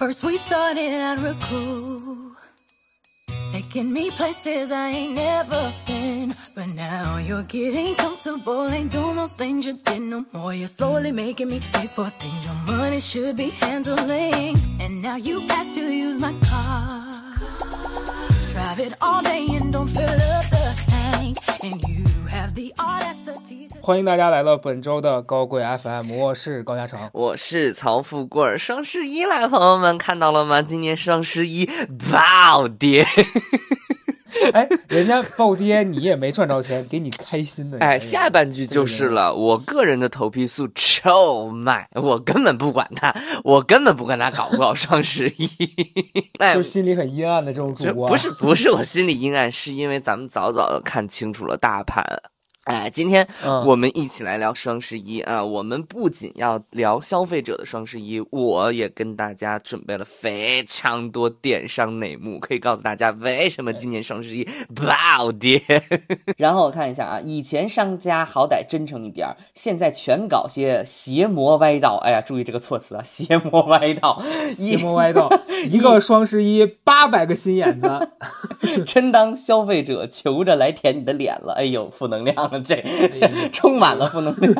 [0.00, 2.32] First we started at cool,
[3.52, 6.32] taking me places I ain't never been.
[6.54, 10.54] But now you're getting comfortable, ain't doing those things you did no more.
[10.54, 14.56] You're slowly making me pay for things your money should be handling.
[14.80, 17.02] And now you ask to use my car.
[18.52, 21.36] Drive it all day and don't fill up the tank.
[21.62, 23.59] And you have the audacity
[23.90, 27.10] 欢迎大家来到本周的高贵 FM，我是高嘉诚。
[27.12, 30.62] 我是曹富贵儿，双十一啦，朋友们看到了吗？
[30.62, 31.68] 今年双十一
[32.12, 33.04] 暴跌，
[34.54, 37.78] 哎，人家暴跌你也没赚着钱，给你开心的。
[37.78, 39.34] 哎，下半句就是了。
[39.34, 43.12] 我个人的头皮素臭卖，我根本不管他，
[43.42, 45.50] 我根本不管他搞不搞双十一。
[46.38, 52.04] 哎就，心里很阴暗的这种主播，不是不是我心里阴暗，是因为咱们早早的看清楚了大盘。
[52.70, 55.44] 哎，今天嗯我们一起来聊双十一啊！
[55.44, 65.60] 我们不仅要聊消费者的双十一，我也跟大家准备了非常多电商内幕，可以告诉大家为什么今年双十一暴跌。
[66.38, 71.96] 然后我看一下啊，以前商家好歹真诚一点儿，现在全搞些邪魔歪道。
[72.04, 74.22] 哎呀，注意这个措辞啊， 邪魔歪道，
[74.54, 75.28] 邪魔歪道，
[75.66, 78.10] 一个双十一八百个心眼子，
[78.86, 82.82] 真当消费者求着来舔你的脸了，哎呦，负能量了， 这
[83.18, 84.54] 这 充满了负能量。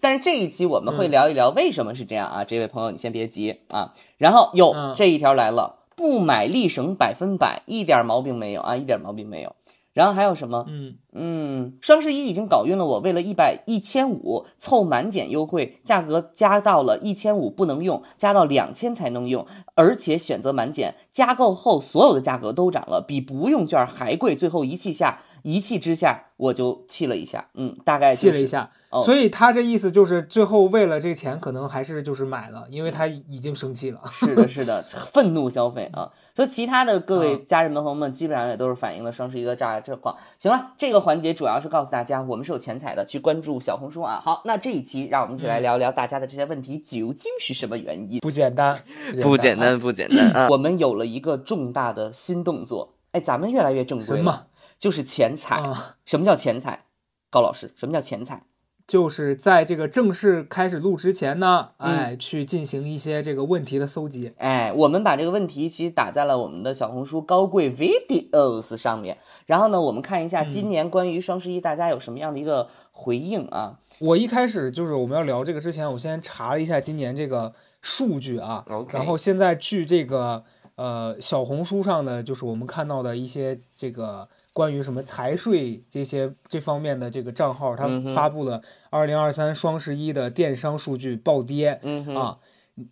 [0.00, 2.44] 但是这一期我们会聊一聊为什么是这样啊？
[2.44, 3.92] 这位朋友你先别急啊。
[4.16, 9.54] 然后哟，嗯这一条来了，不买立省百分百，一点毛病没有啊，一点毛病没有。
[9.92, 10.64] 然后还有什么？
[10.68, 24.34] 嗯，嗯，双十一已经搞晕了我，为了一百一千五凑满减优惠，价格加到了一千五不能用，加到两千才能用，而且选择满减，加购后所有的价格都涨了，比不用券还贵。
[24.34, 28.70] 最后一气下，一气之下，我就气了一下，嗯，大概、就是、气了一下。
[28.90, 33.98] 哦所以他这意思就是，最后为了这个钱，可能还是就是买了，因为他已经生气了。
[34.12, 36.10] 是的，是的， 愤怒消费啊！
[36.34, 40.14] 所以其他的各位嗯家人们、朋友们，基本上也都是反映了双十一的炸这况。
[40.38, 44.20] 行了，这个环节主要是告诉大家，我们是有钱财的，去关注小红书啊。
[44.22, 48.18] 好，那这一期让我们一起来聊聊大家的这些问题究竟是什么原因？
[48.20, 48.82] 不简单，
[49.22, 50.48] 不简单不简单啊！
[50.50, 54.46] 我们有了一个重大的新动作，哎，咱们越来越正规了什么，
[54.82, 55.54] 就是钱财。
[55.54, 56.86] 啊，什么叫钱财？
[57.30, 58.42] 高老师，什么叫钱财？
[58.84, 64.32] 就是在这个正式开始录之前呢，嗯哎，去进行一些这个问题的搜集。
[64.38, 73.78] 哎，我们把这个问题其实打在了我们的小红书高贵 videos 上面，然后呢，我们看一下今年关于双十一大家有什么样的一个回应啊？
[74.00, 80.42] 我一开始就是我们要聊这个之前，我先查了一下今年这个数据啊 OK 然后现在据这个
[80.74, 91.80] 呃小红书上的，就是我们看到的一些这个关于什么财税这些这方面的这个账号，它发布了二零二三双十一的电商数据暴跌。
[91.82, 92.38] 嗯，啊，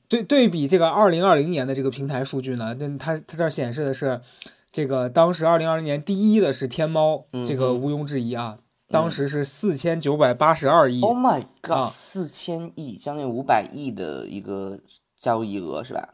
[0.09, 4.21] 对对比这个二零二零年的这个平台数据呢，那它它这儿显示的是，
[4.73, 14.79] 这个当时二零二零年第一的是天猫，这个毋庸置疑啊，当时是四千九百八十二亿，Oh my god，啊四千亿，将近五百亿的一个
[15.21, 16.09] 交易额是吧？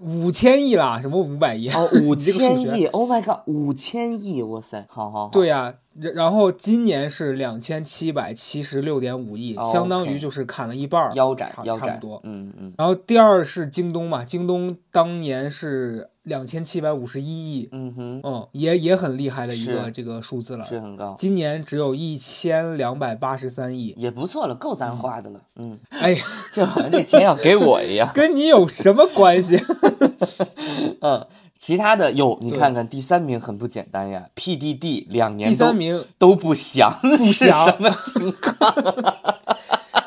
[0.00, 1.70] 五五千亿啦，什么五百亿？
[1.70, 12.20] 哦， 五千亿，Oh my god，五千亿，哇塞，好好好，对呀、然然后今年是两千七百七十六点五亿，哦相当于就是砍了一半儿，腰斩腰斩差不多。
[12.24, 20.64] 嗯嗯然后第二是京东嘛，京东当年是两千七百五十一亿，嗯哼，嗯，也也很厉害的一个这个数字了。
[20.64, 26.16] 是很高，今年只有一千两百八十三亿，也不错了，够咱花的了，嗯，哎，
[26.52, 28.10] 就好像这钱要给我一样。
[28.14, 29.60] 跟你有什么关系？
[31.02, 31.26] 嗯，
[31.58, 38.72] 其他的哟，你看看第三名很不简单呀，PDD 两年第三名都不详，不详什么情况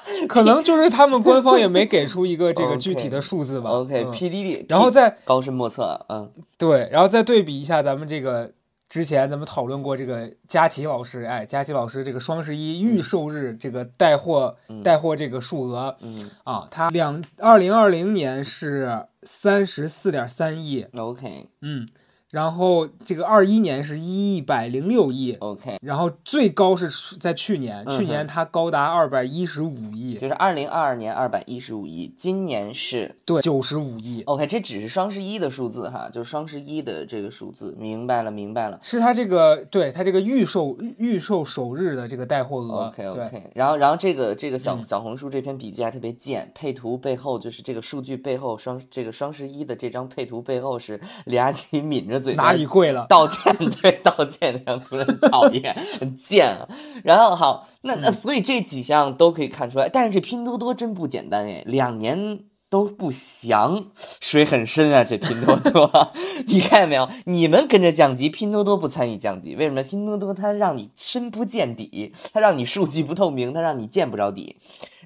[0.27, 3.69] 可能就是他们官方也没给出一个这个 具体的数字吧。
[3.71, 6.31] 嗯？OK，PDD，然后再高深莫测，嗯。
[6.57, 8.51] 对，然后再对比一下咱们这个
[8.87, 16.29] 之前咱们讨论过这个佳琪老师，哎，佳琪老师这个双十一预售日这个带货带货这个数额嗯。
[16.43, 21.47] 啊，他两二零二零年是三十四点三亿，，OK。
[21.61, 21.87] 嗯，
[22.35, 25.37] 然后这个二一年是一百零六亿。
[25.39, 38.77] OK，然后最高是在去年，嗯去年它高达二百一十五亿，就是二零二二年二百一十五亿，今年是对，九十五亿，OK，这只是双十一的数字哈，就是双十一的这个数字，明白了明白了。
[38.81, 44.83] 是它这个对它这个预售预预售首日的这个带货额，OK OK，然后然后这个这个小、嗯。
[44.83, 53.05] 小红书这篇笔记还特别贱，配图背后就是这个数据背后双这个双十一的这张配图背后是李佳琦抿着嘴哪里贵了？
[53.07, 56.67] 道歉， 对道歉，这样突然讨厌， 很贱啊。
[57.03, 62.39] 然后好，那嗯那所以这几项都可以看出来，但是这拼多多真不简单哎，两年。
[62.75, 63.85] 都不详，
[64.19, 65.01] 水很深啊！
[65.01, 66.09] 这拼多多，
[66.47, 67.07] 你看见没有？
[67.23, 69.81] 你们跟着降级，拼多多不参与降级，为什么？
[69.81, 74.57] 拼多多它让你深不见底，它让你数据不透明，它让你见不着底。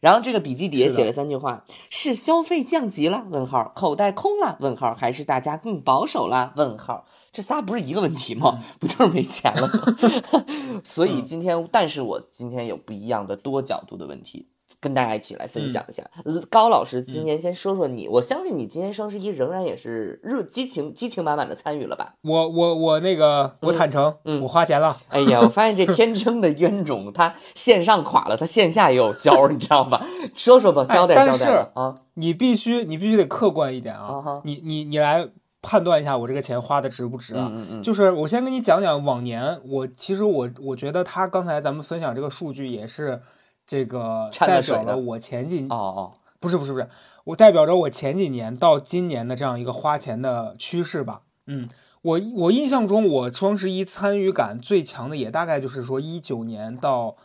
[0.01, 3.23] 然后这个笔记底下写了三句话：是消费降级了？
[3.29, 4.57] 问号，口袋空了？
[4.59, 6.51] 问号，还是大家更保守了？
[6.55, 8.63] 问号，这仨不是一个问题吗？
[8.81, 10.45] 不就是没钱了吗？
[10.83, 14.47] 所以今天，但是我今天有不一样的多角度的问题。
[14.81, 22.13] 跟大家一起来分享一下，呃高老师今年先说说你，我相信你今年双十一仍然也是热激情激情满满的参与了吧？
[22.21, 24.95] 我我我那个我坦诚，嗯我花钱了。
[25.09, 30.05] 哎呀，我发现这天生的冤种，他线上垮了，他线下也有招，你知道吧？
[30.33, 31.93] 说说吧，哎交代交代啊！
[32.13, 34.41] 你必须你必须得客观一点啊啊！
[34.43, 35.27] 你你你来
[35.61, 37.49] 判断一下我这个钱花的值不值啊？
[37.51, 43.21] 嗯嗯嗯，就是我先跟你讲讲往年，我其实我我觉得他刚才咱们分享这个数据也是
[43.69, 46.89] 这个代表了我前几哦哦，不是不是不是，
[47.25, 51.21] 我代表着我前几年到今年的这样一个花钱的趋势吧。
[51.45, 51.69] 嗯，
[52.01, 57.15] 我我印象中我双十一参与感最强的也大概就是说一九年到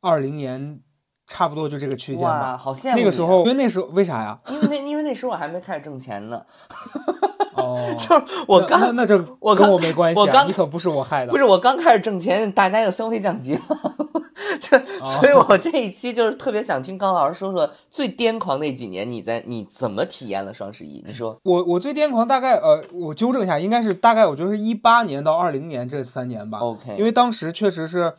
[0.00, 0.78] 二零年，
[1.26, 2.56] 差不多就这个区间，吧。
[2.56, 4.38] 好羡慕那个时候，因为那时候为啥呀？
[4.48, 6.40] 因为那因为那时候我还没开始挣钱呢，
[7.58, 11.32] 哦， 就是我刚那那这我跟我没关系啊，我刚你可不是我害的。
[11.32, 13.62] 不是我刚开始挣钱，大家又消费降级了，
[14.60, 21.02] 这哦所以我这一期就是特别想听高老师说说最癫狂那几年你在你怎么体验了双十一？
[21.06, 26.58] 你说 我我最癫狂大概呃，我纠正一下，应该是大概我觉得是一八年到二零年这三年吧。
[26.58, 26.96] OK？
[26.98, 28.14] 因为当时确实是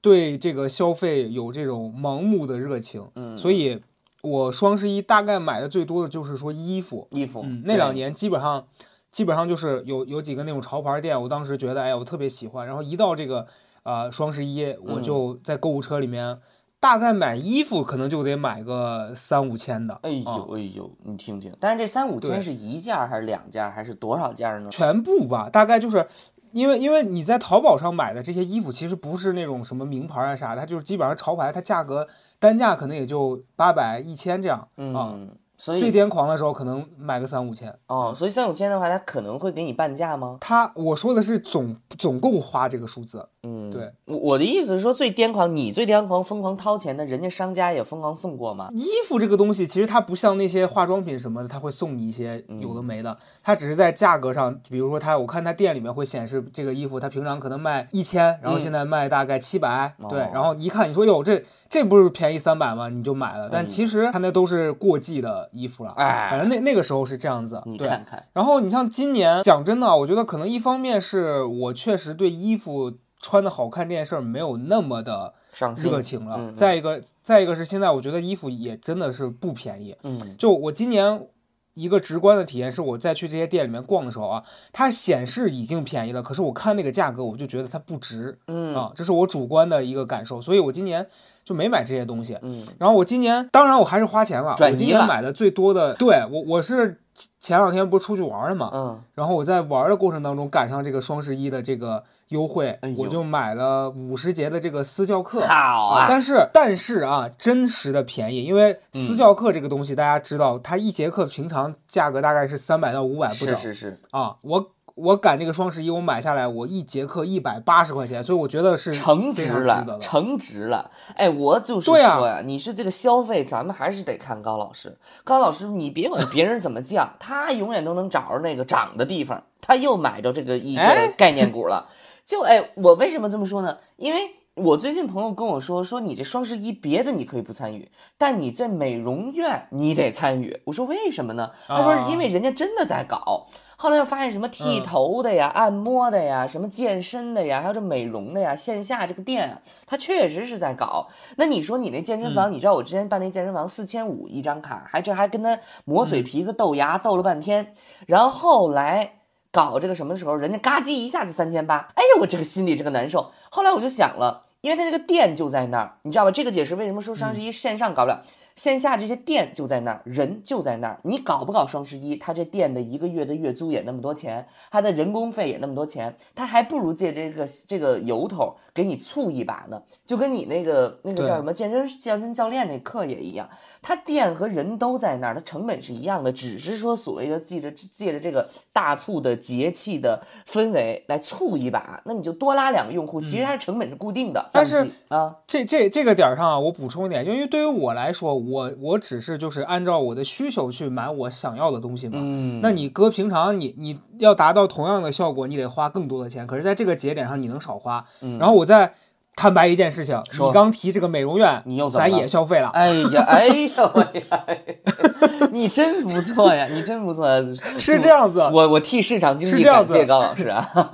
[0.00, 3.80] 对这个消费有这种盲目的热情，嗯所以
[4.22, 8.66] 我双十一大概买的最多的就是说衣服，衣服，嗯，那两年基本上
[9.10, 13.46] 基本上就是有有几个那种潮牌店，我当时觉得哎呀我特别喜欢，然后一到这个
[13.82, 16.38] 呃双十一，我嗯就在购物车里面。
[16.80, 24.68] 大概买衣服可能就得买个三五千的，哎呦啊哎呦，你听听，但是这三五千是一件儿还是两件儿还是多少件儿呢？
[24.68, 26.04] 全部吧，大概就是
[26.50, 32.08] 因为因为你在淘宝上买的这些衣服，其实不是那种什么名牌啊啥的，它就是基本上潮牌，它价格
[32.40, 35.14] 单价可能也就八百一千这样啊。
[35.14, 35.30] 嗯，
[35.62, 37.72] 所最癫狂的时候可能买个三五千。
[37.86, 40.38] 哦，所以三五千的话，他可能会给你半价吗？
[40.40, 48.70] 他我说的是总总共花这个数字，嗯，对，我我的意思是说，最癫狂，你最癫狂，疯狂掏钱的，人家商家也疯狂送过吗？
[48.74, 62.88] 衣服这个东西其实它不像那些化妆品什么的，他会送你一些有的没的，它只是在价格上，比如说他我看他店里面会显示这个衣服他平常可能卖一千，然后现在卖大概七百、对哦，然后一看你说哟这这不是便宜三百吗？
[62.88, 66.28] 你就买了，但其实他那都是过季的衣服了，哎。
[66.30, 67.72] 反正那那个时候是这样子，对。
[67.72, 76.52] 你看看，然后你像今年，讲真的啊，我觉得可能一方面是我确实对衣服穿的好看这件事儿没有那么的上热情了。
[76.52, 79.96] 再一个，再一个是现在我觉得衣服也真的是不便宜。
[80.02, 80.34] 嗯。
[80.36, 81.28] 就我今年
[81.74, 88.74] 一个直观的体验是，我在去这些店里面逛的时候啊，它显示已经便宜了，可是我看那个价格，我就觉得它不值嗯。
[88.74, 91.06] 啊，这是我主观的一个感受，所以我今年
[91.44, 92.38] 就没买这些东西。
[92.42, 94.56] 嗯然后我今年，当然我还是花钱了。
[94.58, 97.00] 我今年买的最多的，对我我是
[97.38, 105.40] 前两天不是出去玩了嘛，嗯，然后我在玩的过程当中赶上这个双十一的这个优惠，哎我就买了五十节的这个私教课。
[105.46, 114.36] 好啊，但是但是啊，真实的便宜，因为嗯私教课这个东西，大家知道，它一节课平常价格大概是三百到五百不是等是是，啊。
[114.42, 114.70] 我
[115.02, 119.98] 我赶这个双十一，我买下来，我一节课一百八十块钱，所以我觉得是成值了。
[120.00, 120.88] 成值了。
[121.16, 124.96] 哎，我就是说呀，你是这个消费，咱们还是得看高老师。
[125.24, 131.88] 高老师，你别管别人怎么降， 他永远都能找着那个涨的地方，他又买着这个一个哎概念股了。
[132.24, 133.78] 就哎，我为什么这么说呢？
[133.96, 134.20] 因为
[134.56, 140.60] 我最近朋友跟我说，说你这双十一别的你可以不参与，但你在美容院你得参与。
[140.66, 141.50] 我说为什么呢？
[141.66, 143.46] 他说啊因为人家真的在搞。
[143.76, 151.08] 后来又发现什么剃嗯头的呀、按摩的呀、什么健身的呀，还有这美容的呀，线下这个店啊，它确实是在搞。
[151.38, 157.72] 那你说你那健身房，嗯你知道我之前办那健身房四千五一张卡，还这还跟他磨嗯嘴皮子、斗牙斗了半天，
[158.06, 159.14] 然后后来。
[159.52, 163.30] 搞这个什么的时候，人家嘎叽一下子三千八，哎呀，我这个心里这个难受。
[163.50, 166.30] 后来我就想了，因为他那个店就在那儿，你知道吧？
[166.30, 168.22] 这个解释为什么说双十一线上搞不了，
[168.62, 171.00] 线下这些店就在那儿，人就在那儿。
[171.02, 179.82] 你搞不搞双十一，他这店的一个月的月租也那么多钱，他的人工费也那么多钱，他还不如借这个这个由头给你促一把呢。
[180.06, 183.50] 就跟你那个那个叫什么健身健身教练那课也一样，
[183.82, 194.50] 他店和人都在那儿，他成本是一样的，只是说所谓的借着借着这个大促的节气的氛围来促一把，那你就多拉两个用户，其实它成本是固定的。
[194.52, 202.18] 但是啊，这这这个点儿上啊，我补充一点，因为对于我来说，我我我只是就是按照我的需求去买我想要的东西嘛。
[202.20, 206.46] 嗯，那你搁平常你你要达到同样的效果，你得花更多的钱。
[206.46, 208.04] 可是在这个节点上你能少花。
[208.20, 208.94] 嗯然后我再
[209.34, 212.68] 坦白一件事情，你刚提这个美容院，你又咱也消费了。
[212.68, 214.46] 哎呀， 哎呀，我呀，
[215.50, 217.42] 你真不错呀，你真不错呀，
[217.80, 218.40] 是这样子。
[218.52, 219.94] 我我替市场经济是这样子。
[219.94, 220.90] 感谢高老师啊，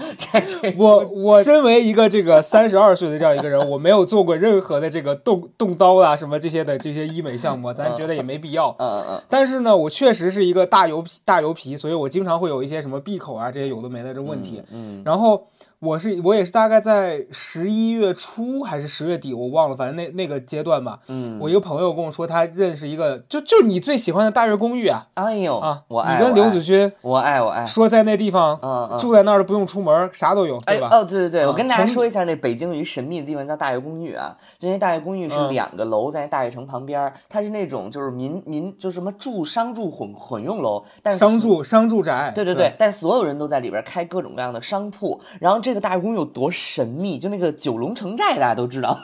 [0.76, 8.74] 我我身为一个这个三十二岁的这样一个人，我没有做过任何的这个动动刀啊什么这些的这些医美项目，咱觉得也没必要。
[8.78, 14.62] 嗯嗯但是呢，我确实是一个大油皮大油皮，所以我经常会有一些什么闭口啊这些有的没的这问题。
[14.72, 15.02] 嗯。
[15.04, 15.48] 然后
[15.80, 20.98] 我是我也是大概在十一月初还是十月底，我忘了，反正那那个阶段吧。
[21.06, 25.82] 嗯，我一个朋友跟我说，他认识一个就就你最喜欢的大悦公寓啊哎呦啊！
[25.86, 28.98] 我爱你跟刘子君，我爱我爱，说在那地方嗯嗯。
[28.98, 30.88] 住在那儿都不用出门，啥都有，对吧？
[30.90, 34.36] 哎哦，对对对，我啊跟大家说一下，那北京有一神秘的地方叫大悦公寓啊。
[34.58, 45.20] 就那大悦公寓是嗯两个楼在大悦城旁边，它是那种就是民民就什么住商住混混用楼，但是商住商住宅，对对对，但所有人都在里边开各种各样的商铺。
[45.40, 47.18] 然后这个大悦宫有多神秘？
[47.18, 48.98] 就那个九龙城寨，大家都知道，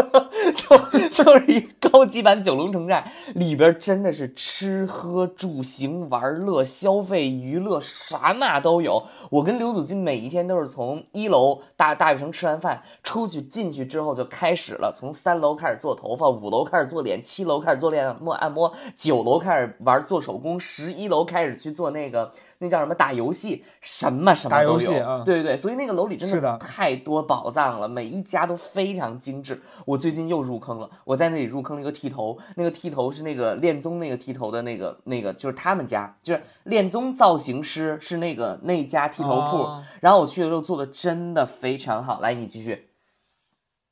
[0.54, 0.76] 就
[1.08, 9.02] 就是一高级版九龙城寨，里边真的是吃喝住行玩乐、消费娱乐啥嘛都有。
[9.30, 22.30] 我跟刘祖军每一天都是从一楼大大悦城吃完饭出去进去之后就开始了，从三楼开始做头发，五楼开始做脸，七楼开始做脸摸按摩，九楼开始玩做手工，十一楼开始去做那个。
[22.62, 29.60] 那叫什么打游戏，什么什么打都有，游戏啊对对对，所以那个楼里真是的太多宝藏了，每一家都非常精致。
[29.84, 42.20] 我最近又入坑了，我在那里入坑了一个剃头，那个剃头是那个恋综那个剃头的那个那个，就是他们家，就是恋综造型师是那个那家剃头铺，哦然后我去的时候做的真的非常好。
[42.20, 42.88] 来，你继续。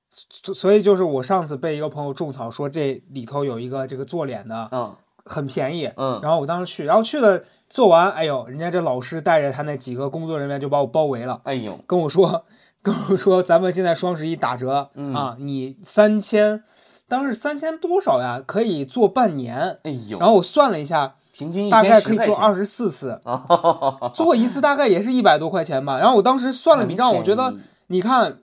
[0.08, 12.44] 所所以就是我上次被一个朋友种草说这里头有一个这个做脸的嗯很便宜，嗯然后我当时去，然后去了做完，哎呦，人家这老师带着他那几个工作人员就把我包围了，哎呦，跟我说
[12.82, 15.14] 跟我说咱们现在双十一打折、嗯。
[15.14, 16.64] 啊，你三千，
[17.06, 18.42] 当时三千多少呀？
[18.44, 25.98] 可以做半年，哎呦，然后我算了一下，平均大概可以做二十四次，哦， 做一次大概也是一百多块钱吧。
[25.98, 27.54] 然后我当时算了笔账，我觉得
[27.86, 28.38] 你看，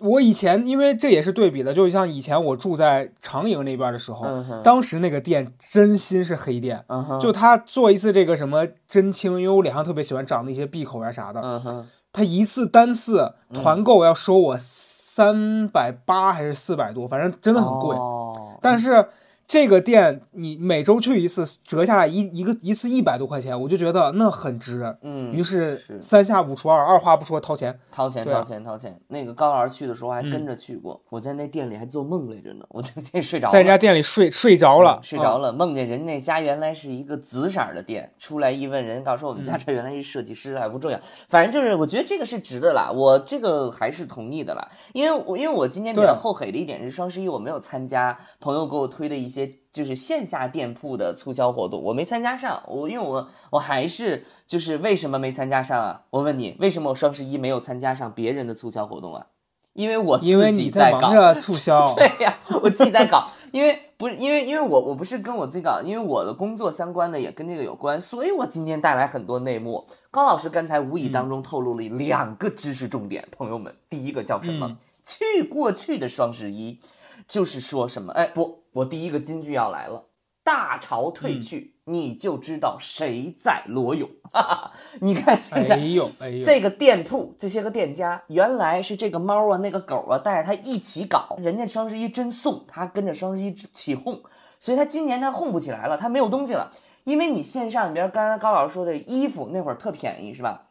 [0.00, 17.96] 我以前因为这也是对比的，就像以前我住在长营那边的时候，嗯当时那个店真心是黑店，嗯，就他做一次这个什么真清，因为我脸上特别喜欢长那些闭口啊啥的，嗯，他一次单次团购要收我三百八还是四百多，反正真的很贵。
[17.96, 18.58] 哦。
[18.60, 19.06] 但是
[19.46, 24.96] 这个店你每周去一次，折下来一一个一次一百多块钱，我就觉得那很值。
[25.02, 27.78] 嗯，于是是三下五除二，二话不说掏钱。
[27.92, 28.98] 掏钱掏钱掏钱。
[29.08, 35.00] 那个高老师去的时候还嗯跟着去过，我在那店里还做梦来着呢，我在那睡着了，在人家店里睡睡着了，了。
[35.02, 40.98] 睡着了，梦见人那家原来是一个紫色的店，出来一问人，告诉说我们嗯家这原来是设计师，还不重要，
[41.28, 56.02] 反正就是我觉得这个是值的啦，我这个还是同意的啦，因为我因为我今天比较后悔的一点是双十一我没有参加朋友给我推的一些就是线下店铺的促销活动，我没参加上，我因为我我还是就是为什么没参加上啊？
[56.10, 59.26] 我问你，为什么我双十一没有参加上别人的促销活动啊？
[59.72, 61.34] 因为我因为自己在搞你忙。
[61.34, 69.84] 着促销， 对呀、我自己在搞，因为不是因为因为我我不是跟我自己搞，因为我的工作相关的也跟这个有关，所以我今天带来很多内幕。
[70.12, 74.68] 高老师刚才无意当中透露了两个知识重点，朋友们，第一个叫什么？
[74.68, 74.76] 嗯
[75.06, 76.80] 去过去的双十一，
[77.26, 78.12] 就是说什么？
[78.12, 80.06] 哎，不，我第一个金句要来了。
[80.42, 84.06] 大潮退去，你就知道谁在裸泳。
[84.30, 94.22] 哈哈，你看现哎在呦哎呦，这个店铺这些个店家，原来是这个猫啊那个狗啊带着它一起搞，人家双十一真送，他跟着双十一起哄，
[94.60, 96.70] 所以他今年他哄不起来了，他没有东西了，
[97.04, 100.68] 因为你线上你比如刚才高老师说的衣服那会儿特便宜是吧？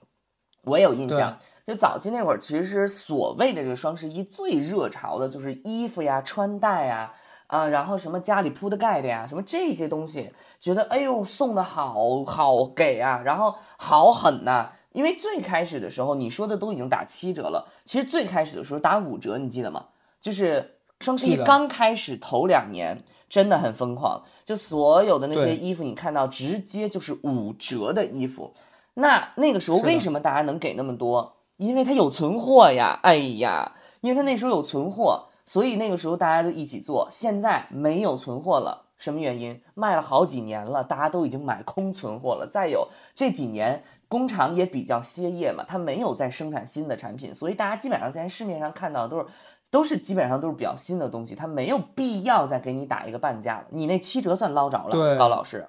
[0.65, 1.35] 我也有印象。
[1.63, 7.13] 就早期那会儿，其实所谓的这个双十一最热潮的就是衣服呀、穿戴呀，
[7.47, 19.85] 啊，然后什么家里铺的盖的呀，什么这些东西，觉得哎呦送的好好给啊，然后好狠呐、因为最开始的时候，你说的都已经打七折了，其实最开始的时候打五折，你记得吗？
[20.19, 28.53] 就是双十一刚开始头两年真的很疯狂，就所有的那些衣服，你看到直接就是五折的衣服。
[28.95, 31.37] 那那个时候为什么大家能给那么多？
[31.63, 32.99] 因为它有存货呀！
[33.03, 37.07] 哎呀，因为他那时候有存货，所以那个时候大家都一起做。
[37.09, 39.61] 现在没有存货了，什么原因？
[39.73, 42.45] 卖了好几年了，大家都已经买空存货了。
[42.45, 49.25] 再有这几年工厂也比较歇业嘛，它没有再生产新的产品，所以大家基本上现在市面上看到的都是
[49.71, 53.65] 都是基本上都是比较新的东西，它没有必要再给你打一个半价了。
[53.69, 55.65] 你那七折算捞着了，对高老师。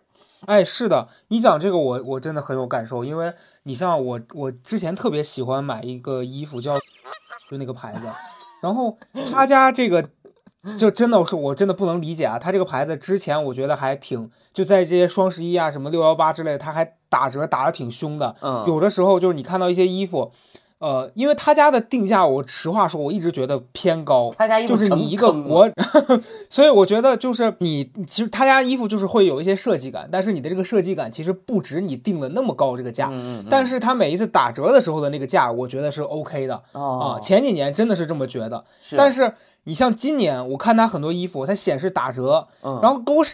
[0.46, 3.32] 哎，是的，你讲这个我我真的很有感受，因为
[3.64, 6.78] 你像我我之前特别喜欢买一个衣服叫
[7.50, 8.00] 就那个牌子，
[8.62, 8.96] 然后
[9.32, 10.08] 他家这个
[10.78, 20.32] 就真的是我真的不能理解啊，他这个牌子之前我觉得还挺就在这些双十一啊什么六幺八之类，他还打折打的挺凶的，嗯，有的时候就是你看到一些衣服。
[20.84, 24.30] 呃，因为他家的定价，我实话说，我一直觉得偏高。
[24.36, 25.66] 他家衣服成就是你一个国，
[26.50, 37.20] 所以我觉得就是你，其实他家衣服就是会有一些设计感，但是你的这个设计感其实不止你定的那么高这个价，嗯嗯，但是他每一次打折的时候的那个价，我觉得是 OK 的哦啊。
[37.20, 39.32] 前几年真的是这么觉得，是但是
[39.64, 43.24] 你像今年，我看他很多衣服，它显示打折，嗯然后给我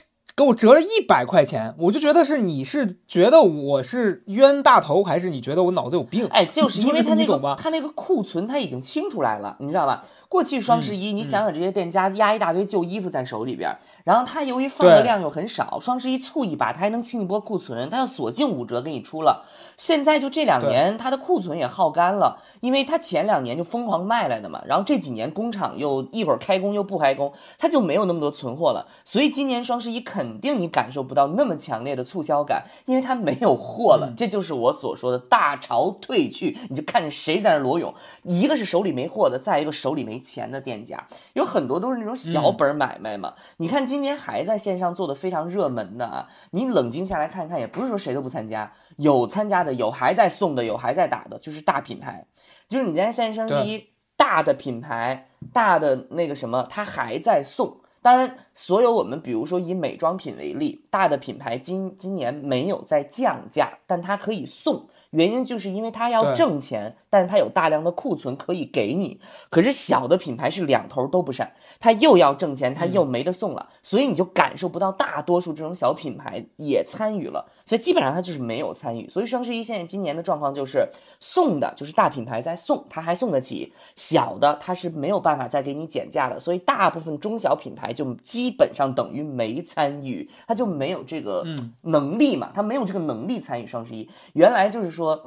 [0.41, 6.27] 给我折了一百块钱，我就觉得是你是觉得我是冤大头，还是你觉得我脑子有病？
[6.29, 10.03] 哎，就是因为他那个他那个库存他已经清出来了，你知道吧？
[10.31, 19.45] 过去双十一，你想想这些店家压一大堆旧衣服在手里边儿，然后他由于放的量又很少，双十一促一把，他还能清一波库存，他要索性五折给你出了。
[19.81, 28.87] 现在就这两年，它的库存也耗干了，因为它前两年就疯狂卖来的嘛，然后这几年工厂又一会儿开工又不开工，它就没有那么多存货了。
[29.07, 34.13] 所以今年双十一肯定你感受不到那么强烈的促销感，因为它没有货了。
[34.15, 37.95] 这就是我所说的大潮退去，你就看着谁在那裸泳，
[38.25, 43.33] 一个是手里没货的，再一个手里没钱的店家，有很多都是那种小本买卖嘛。
[43.57, 48.71] 你看今年还在线上做的非常热门的啊，你冷静下来看看，也不是说谁都不参加，
[49.01, 52.25] 有参加的，有还在送的，有还在打的，就是大品牌，
[52.69, 53.85] 就是你在现在双十一
[54.17, 57.79] 大的品牌、大的那个什么，它还在送。
[58.03, 64.89] 当然，所有我们比如说以美妆品为例，大的品牌今今年没有在降价，但它可以送。
[65.11, 69.21] 原因就是因为它要挣钱，但是它有大量的库存可以给你。
[69.51, 79.09] 可是小的品牌是两头都不善，它又要挣钱，他又没得送了，所以你就感受不到大多数这种小品牌也参与了，所以基本上他就是没有参与。
[79.09, 80.87] 所以双十一现在今年的状况就是
[81.21, 91.47] 送的就是大品牌在送，他还送得起；小的他是没有办法再给你减价的，所以大部分中小品牌就基本上等于没参与，他就没有这个
[91.81, 94.07] 能力嘛，他没有这个能力参与双十一。
[94.35, 95.25] 原来就是说。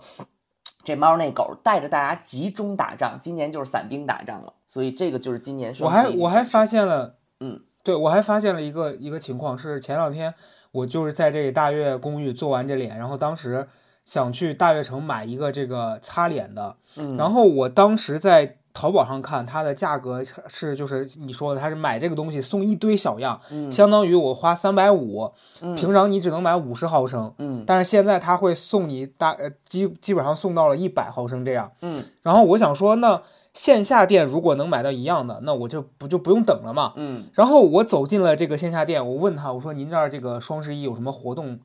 [0.83, 5.87] 这猫那狗带着大家集中打仗，今年就是散兵打仗了，所以这个就是今年我。
[5.87, 10.33] 还我还发现了，嗯，对我还发现了一个一个情况是前两天
[10.71, 13.67] 我就是在这个大悦公寓做完这脸，然后当时
[14.03, 25.31] 想去大悦城买一个这个擦脸的，嗯然后我当时在淘宝上看它的价格是就是你说的，它是买这个东西送一堆小样，嗯相当于我花三百五，
[25.62, 31.71] 嗯平常你只能买五十毫升，嗯但是现在它会送你大呃基基本上送到了一百毫升这样。
[31.81, 33.21] 嗯然后我想说，那
[33.53, 36.93] 线下店如果能买到一样的，那我就不就不用等了嘛。
[36.95, 41.59] 嗯然后我走进了这个线下店，我问他，我说您这儿这个双十一有什么活动？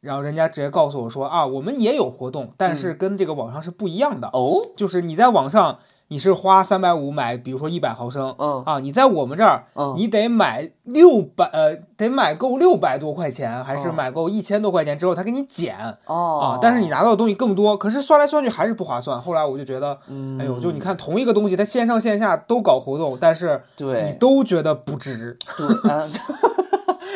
[0.00, 4.28] 然后人家直接告诉我说啊，我们也有活动，但是跟这个网上是不一样的。
[4.28, 8.62] 哦就是你在网上你是花三百五买，比如说一百毫升嗯。
[8.64, 9.94] 啊，你在我们这儿嗯。
[9.96, 16.38] 你得买六百呃，得买够六百多块钱，还是哦买够一千多块钱之后，他给你减哦。
[16.40, 19.20] 啊，但是你拿到的东西更多，可是算来算去还是不划算。
[19.20, 20.38] 后来我就觉得，嗯。
[20.40, 24.04] 哎呦，就你看同一个东西，它线上线下都搞活动，但是对。
[24.04, 25.38] 你都觉得不值。
[25.56, 25.66] 对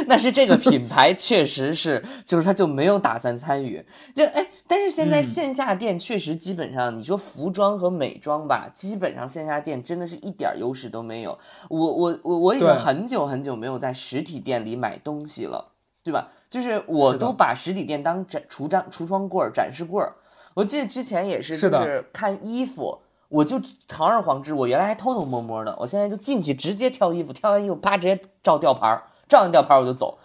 [0.08, 0.14] 啊。
[0.14, 3.84] 那是这个品牌确实是，就是他就没有打算参与。
[4.14, 11.38] 就哎，但是现在嗯线下店确实基本上，你说服装和美妆吧，基本上线下店真的是一点儿优势都没有。
[11.68, 15.64] 我我我我已经很久很久没有在实体店里买东西了，
[16.02, 16.28] 对吧？
[16.48, 20.14] 就是我都把实体店当展橱张橱窗柜儿、展示柜儿。
[20.54, 22.98] 我记得之前也是，就是看衣服。
[23.28, 30.18] 我就堂而皇之，我原来还偷偷摸摸的，我现在就进去直接挑衣服，挑完衣服啪直接照吊牌儿，照完吊牌我就走。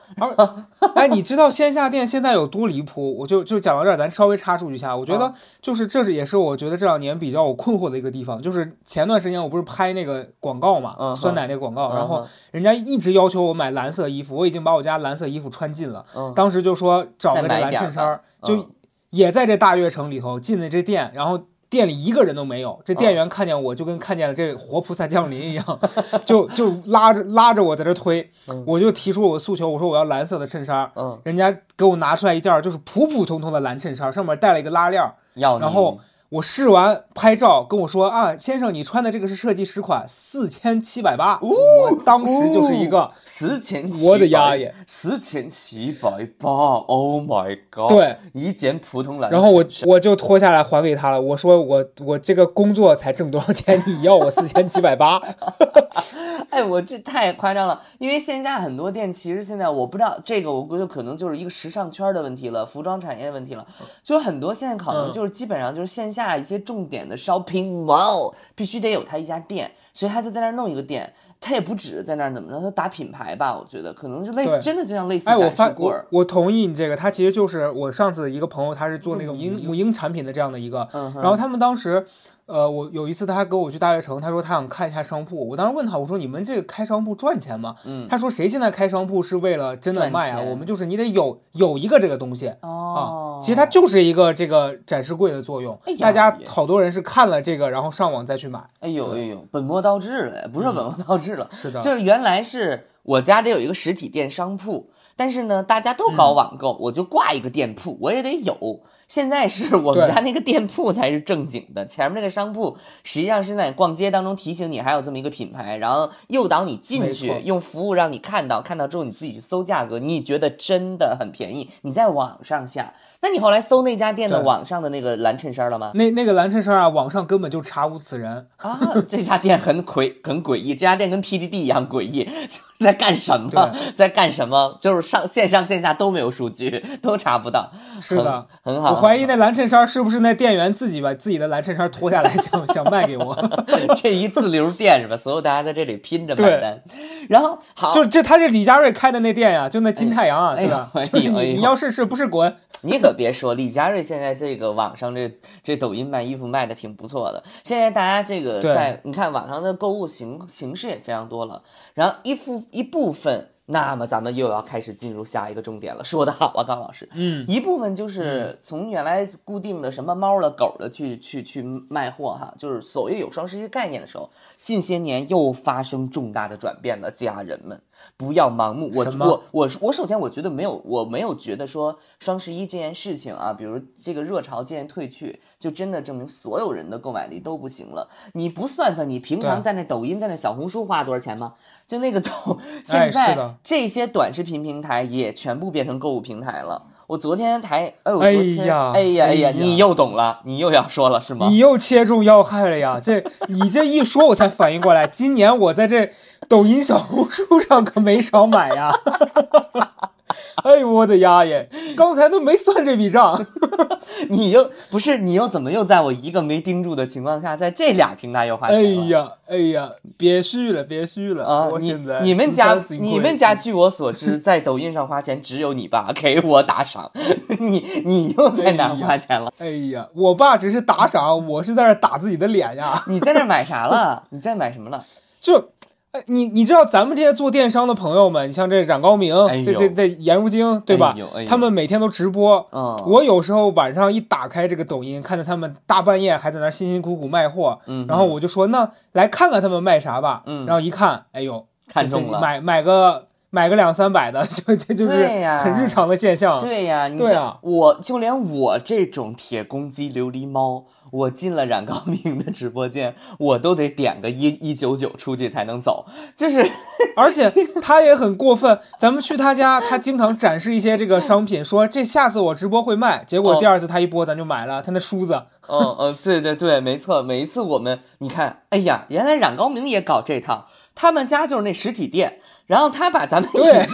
[0.95, 3.17] 哎，你知道线下店现在有多离谱？
[3.17, 4.95] 我就就讲到这儿，咱稍微插出一下。
[4.95, 18.67] 我觉得啊就是这是也是我觉得这两年比较我困惑的一个地方，就是前段时间我不是拍那个广告嘛，嗯酸奶那个广告，然后人家一直要求我买蓝色衣服，我已经把我家蓝色衣服穿尽了，嗯当时就说找个这蓝衬衫就嗯
[19.09, 21.39] 也在这大悦城里头进的这店，然后。
[21.73, 25.79] 店里一个人都没有，这嗯店员看见我就跟看见了这活菩萨降临一样，
[26.23, 28.63] 就就拉着拉着我在这推，嗯。
[28.67, 35.99] 我就提出我的诉求，我说我要蓝色的衬衫，嗯，人家给我拿出来一件儿就是普普通通的蓝衬衫，上面带了一个拉链，然后
[36.33, 41.39] 我试完拍照跟我说啊，先生，你穿的这个是设计师款，四千七百八。
[41.41, 47.87] 我当时就是一个四千我的丫耶，四千七百八，Oh my god！
[47.87, 49.29] 对，一件普通蓝。
[49.29, 55.21] 然后我我就脱下来还给他了，我说我我这个工作才挣多少钱，你要我四千七百八？
[56.49, 63.65] 哎，我这太夸张了，因为线下很多店其实现在我不知道这个，我估计可能就是一个时尚圈的问题了，服装产业的问题了，
[64.03, 66.22] 就是很多现在可能就是基本上就是线下。
[66.23, 71.13] 下一些重点的 shopping mall 必须得有他一家店，所以他就在那儿弄一个店。
[71.45, 82.07] 他也不止在那儿怎么着，他打品牌吧，我觉得可能就类真的就像类似哎，我发我我同意你这个，他其实就是我上次一个朋友，他是做那个母婴母婴产品的这样的一个，然后他们当时。
[82.45, 85.47] 呃，我有一次他还跟我去大悦城，他说他想看一下商铺。
[85.47, 87.75] 我当时问他，我说你们这个开商铺赚钱吗？
[87.85, 90.41] 嗯，他说谁现在开商铺是为了真的卖啊？
[90.41, 93.39] 我们就是你得有有一个这个东西啊。
[93.41, 95.79] 其实它就是一个这个展示柜的作用。
[95.99, 98.59] 大家好多人是看了这个，然后上网再去买。
[98.81, 108.81] 哎呦哎呦，本末倒置了，不是本末倒置了，是的，就是原来是我家得有一个实体店商铺，但是呢，大家都搞网购，我就挂一个店铺，我也得有。
[109.07, 122.93] 现在是我们家那个店铺才是正经的，前面那个商铺实际上是在逛街当中提醒你还有这么一个品牌，然后诱导你进去，用服务让你看到，看到之后你自己去搜价格，你觉得真的很便宜，你在网上下。
[123.21, 125.91] 那你后来搜那家店的网上的那个蓝衬衫了吗？
[125.93, 128.77] 那那个蓝衬衫啊，网上根本就查无此人啊！
[129.07, 132.29] 这家店很诡 很诡异，这家店跟 PDD 一样诡异，
[132.81, 133.71] 在干什么？
[133.95, 134.77] 在干什么？
[134.81, 137.71] 就是上线上线下都没有数据，都查不到。
[138.01, 138.93] 是的，很好。
[139.03, 143.35] 我怀疑那蓝衬衫是不是那店员自己把自己的蓝衬衫脱下来， 想想卖给我？
[144.01, 145.17] 这一自留店是吧？
[145.17, 146.81] 所有大家在这里拼着买单。
[147.27, 150.89] 然后好，就这他这李佳瑞开的那店呀，就那金太阳啊，对吧？
[151.11, 152.55] 你你要试试，不是滚。
[152.85, 157.43] 你可别说，李佳瑞现在这个网上这这抖音卖衣服卖的挺不错的。
[157.63, 161.61] 现在大家这个在你看网上的购物形形式也非常多了，
[161.93, 163.49] 然后一副一部分。
[163.65, 166.03] 那么咱们又要开始进入下一个重点了。
[166.03, 167.07] 说得好啊，高老师。
[167.13, 177.81] 嗯，一部分就是从原来固定的什么猫了狗了去去去卖货哈，就是所谓有双十一概念的时候，近些年又发生重大的转变了，家人们。
[178.17, 178.91] 不要盲目。
[178.93, 188.09] 我我我我首先我觉得没有，我没有觉得说双十一这件事情啊，比如这个热潮渐渐退去，就真的证明所有人的购买力都不行了。
[188.33, 191.53] 你不算算你平常在那抖音、在那小红书花多少钱吗？
[191.85, 192.31] 就那个抖，
[192.85, 196.87] 现在这些短视频平台也全部变成购物平台了。
[197.07, 198.31] 我昨天才，哎，哎
[198.65, 201.47] 呀，哎呀，哎呀，你又懂了，你又要说了是吗？
[201.49, 202.99] 你又切中要害了呀！
[203.03, 206.09] 这你这一说，我才反应过来，今年我在这
[206.47, 208.91] 抖音、小红书上可没少买呀。
[210.63, 211.69] 哎呦我的丫耶！
[211.95, 213.45] 刚才都没算这笔账，
[214.29, 218.83] 你又不是你又怎么又在我一个没盯住的情况下，在这俩平台又花钱了？
[219.03, 221.69] 哎呀哎呀，别续了别续了啊！
[221.79, 227.11] 你你们家你们家据我所知，在抖音上花钱只有你爸给我打赏，
[227.59, 229.51] 你你又在哪花钱了？
[229.59, 233.03] 哎呀，我爸只是打赏，我是在那打自己的脸呀！
[233.07, 234.23] 你在那买啥了？
[234.29, 235.03] 你在买什么了？
[235.41, 235.72] 就。
[236.13, 241.15] 哎，你你知道咱们这些做电商的朋友们，你像这冉高明，这这这颜如晶，对吧？
[241.47, 242.63] 他们每天都直播。
[243.07, 250.43] 我有时候晚上一打开这个抖音，看到他们大半夜还在那辛辛苦苦卖货，然后我就说，那来看看他们卖啥吧。
[250.67, 256.59] 然后一看，哎呦，看中了，买买个买个两三百的，这这就是很日常的现象。
[256.59, 260.83] 对呀，对呀，我就连我这种铁公鸡琉璃猫。
[261.13, 266.67] 我进了冉高明的直播间， 我都得点个一一九九出去才能走，就是，
[267.15, 268.79] 而且他也很过分。
[268.99, 273.23] 咱们去他家， 他经常展示一些这个商品，说这下次我直播会卖。
[273.25, 275.43] 结果第二次他一播，咱就买了他那梳子。
[275.69, 277.21] 嗯嗯，对对对，没错。
[277.21, 283.87] 每一次我们，你看，哎呀，原来冉高明也搞这套，他们家就是那实体店，然后他把咱们对。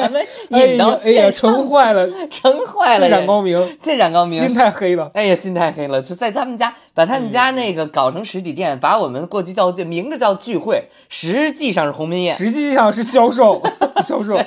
[0.00, 0.24] 咱们
[0.70, 3.08] 引到线上， 成坏了，成坏了。
[3.08, 5.10] 冉高明，这冉高明心太黑了。
[5.14, 13.62] 哎呀，心太黑了，就在他们家把他们家那个搞成实体店，把我们过去叫明着叫聚会，实际上是鸿门宴，实际上是销售，
[14.02, 14.38] 销售。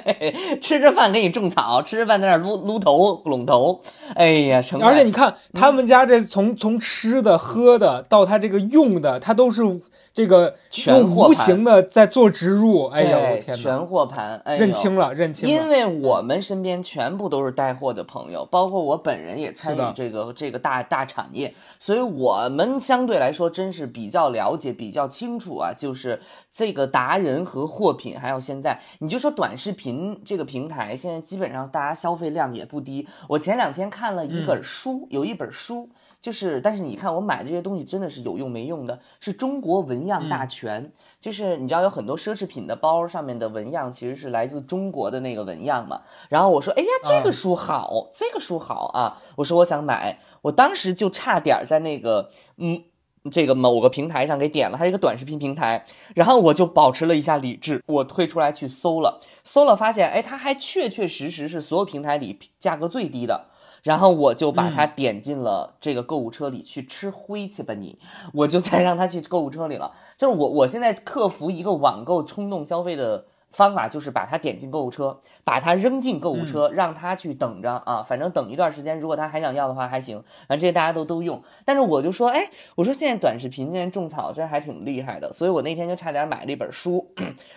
[0.62, 3.82] 吃着饭给你种草，吃着饭在那撸撸头拢头。
[4.16, 4.82] 哎呀，成。
[4.82, 9.62] 而且你看他们家这从从吃的喝的到他这个用的，他都是。
[10.14, 10.54] 这个
[10.88, 15.56] 用无形的在做植入，哎呀，我天全货盘，认清了，认认清了。
[15.56, 25.72] 因为我们身边全部都是带货的朋友，包括我本人也参与这个这个大大产业，所以我们相对来说真是比较了解、比较清楚啊。
[25.72, 26.20] 就是
[26.52, 33.08] 这个达人和货品，还有现在你就说短视频这个平台，现在基本上大家消费量也不低。
[33.28, 35.90] 我前两天看了一本书，有一本书。
[36.20, 40.92] 就是，但是你看，我买的这些东西真的是有用没用的，是中国纹样大全。
[41.20, 46.00] 就是你知道有很多奢侈品的包上面的纹样其实是来自中国的那个纹样嘛。
[46.30, 49.18] 然后我说，哎呀，这个书好，这个书好啊！
[49.36, 52.84] 我说我想买，我当时就差点在那个嗯。
[53.30, 63.46] 这个某个平台上给点了，它是一个短视频平台，然后我就保持了一下理智，我退出来去搜了，搜了发现，哎，它还确确实实是所有平台里价格最低的，
[63.84, 68.00] 然后我就把它点进了这个购物车里去吃灰去吧你，
[68.34, 69.94] 我就再让它去购物车里了。
[70.18, 81.42] 就是我我现在克服一个网购冲动消费的方法，就是把它点进购物车，把它扔进购物车，让它去等着啊，反正等一段时间，如果他还想要的话还行，反正这些大家都都用。
[81.66, 87.14] 但是我就说，哎，我说现在短视频现在种草这还挺厉害的，所以我那天就差点买了一本书。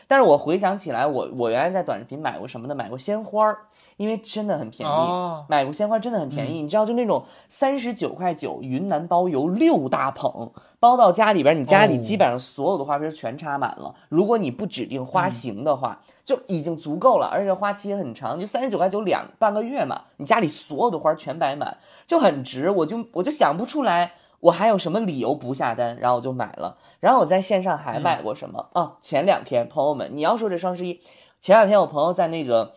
[0.09, 2.74] 但是我回想起来，我我原来在短视频买过什么呢？
[2.74, 3.59] 买过鲜花儿。
[3.96, 6.62] 因为真的很便宜，哦买过鲜花真的很便宜。
[6.62, 13.94] 你知道，就那种三十九块九云南包邮六大捧，包到家里边，你家里哦基本上所有的花瓶全插满了。
[14.09, 21.76] 如果你不指定花型的话，就已经足够了，而且花期也很长，就三十九块九两半个月嘛，你家里所有的花全摆满，
[22.07, 22.70] 就很值。
[22.70, 24.12] 我就我就想不出来。
[24.40, 25.96] 我还有什么理由不下单？
[25.98, 26.76] 然后我就买了。
[27.00, 28.92] 然后我在线上还买过什么、啊？
[29.00, 31.00] 前两天朋友们，你要说这双十一，
[31.40, 32.74] 前两天我朋友在那个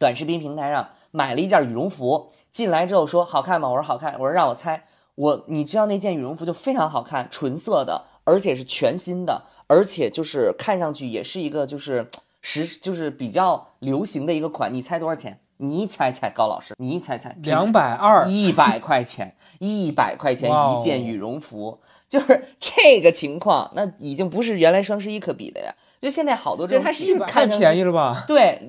[0.00, 3.68] 短视频平台上买了一件羽绒服，进来之后说好看吗？
[3.68, 4.14] 我说好看。
[4.14, 4.84] 我说让我猜，
[5.14, 12.08] 我你知道那件羽绒服就非常好看，纯色的，而且是全新的，而且就是看上去也是一个就是
[12.40, 14.72] 时就是比较流行的一个款。
[14.72, 15.38] 你猜多少钱？
[15.58, 25.74] 你猜猜，高老师，你猜猜，两百二，一百块钱，一百块钱一件羽绒服，就是这个情况，那已经不是原来双十一可比的呀。
[26.00, 28.24] 就现在好多这种，它是太便宜了吧？
[28.26, 28.66] 对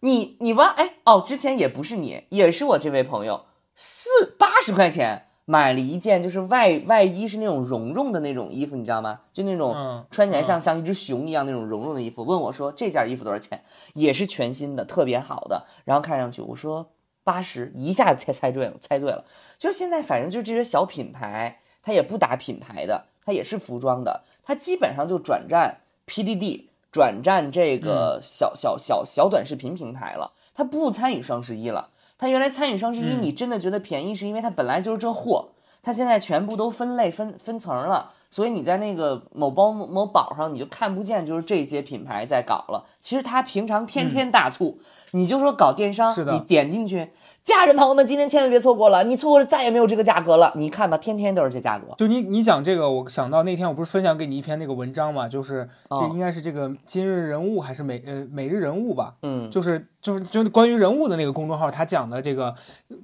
[0.00, 4.08] 你，你你忘哎哦，之前也不是你，也是我这位朋友，四
[4.38, 9.20] 八十块钱买了一件，就是外外衣是那种绒绒的那种衣服，你知道吗？
[9.32, 12.22] 就那种嗯穿起来像、像一只熊一样那种绒绒的衣服。
[12.22, 13.62] 问我说这件衣服多少钱？
[13.94, 15.66] 也是全新的，特别好的。
[15.84, 16.90] 然后看上去我说
[17.24, 19.24] 八十，一下子猜猜对了，猜对了。
[19.58, 26.66] 就是现在反正就这些小品牌，它也不打品牌的，它也是服装的，它基本上就转战 PDD。
[26.98, 31.90] 转战这个小小小小短视频平台了，他不参与双十一了。
[32.18, 42.84] 他原来参与双十一，你真的觉得便宜，是因为他本来就是这货，他现在全部都分类分分层了，所以你在那个某包某某宝上，你就看不见就是这些品牌在搞了。
[43.00, 44.80] 其实他平常天天大促，
[45.12, 47.10] 你就说搞电商是，你点进去，
[47.44, 50.52] 家人朋友们今天千万别错过了，你错过了再也没有这个价格了。
[50.56, 51.86] 你看吧，天天都是这价格。
[51.96, 62.54] 就你你讲这个，我想到那天我不是分享给你一篇那个文章嘛，就是这哦应该是这个今日人物还是每呃每日人物吧，嗯，就是就是就是关于人物的那个公众号，他讲的这个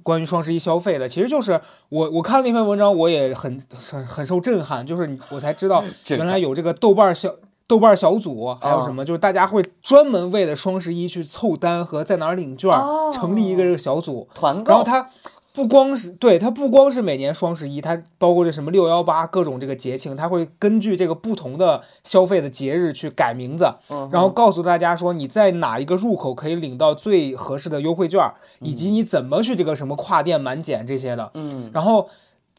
[0.03, 1.59] 关于双十一消费的，其实就是
[1.89, 7.33] 我我看那篇文章，我也很很很受震撼，就是你我才知道 原来有这个豆瓣小。
[7.67, 9.03] 豆瓣小组还有什哦么？
[9.03, 14.27] 就是大家会专门为了双十一去凑单和在哪儿领券，哦成立一个这个小组。
[14.35, 15.09] 团购，然后它
[15.51, 23.65] 不光是对它不光是每年双十一，它包括这什么六幺八各种这个节庆，它会根据这个不同的消费的节日去改名字，
[24.11, 28.21] 然后告诉大家说你在哪一个入口可以领到最合适的优惠券，
[28.59, 31.31] 以及你怎么去这个什么跨店满减这些的。
[31.33, 32.07] 嗯然后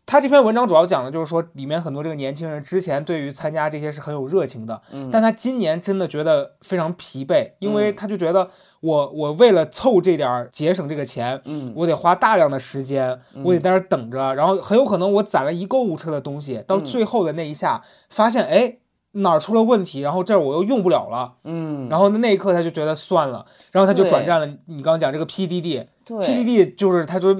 [0.07, 8.49] 他这篇文章主要讲的就是说，里面很多这个年轻人之前对于参加这些是很有热情的，嗯但他今年真的觉得非常疲惫，因为他就觉得
[8.81, 18.79] 我我为了凑这点儿节省这个钱，嗯我得花大量的时间，我得在那儿等着，然后很有可能我攒了一购物车的东西，到最后的那一下发现，哎。
[19.19, 27.35] 哪儿出了问题，然后这儿我又用不了了，嗯，然后那一刻他就觉得算了，然后他就转战了你刚刚讲这个 PDD，对 PDD 就是他说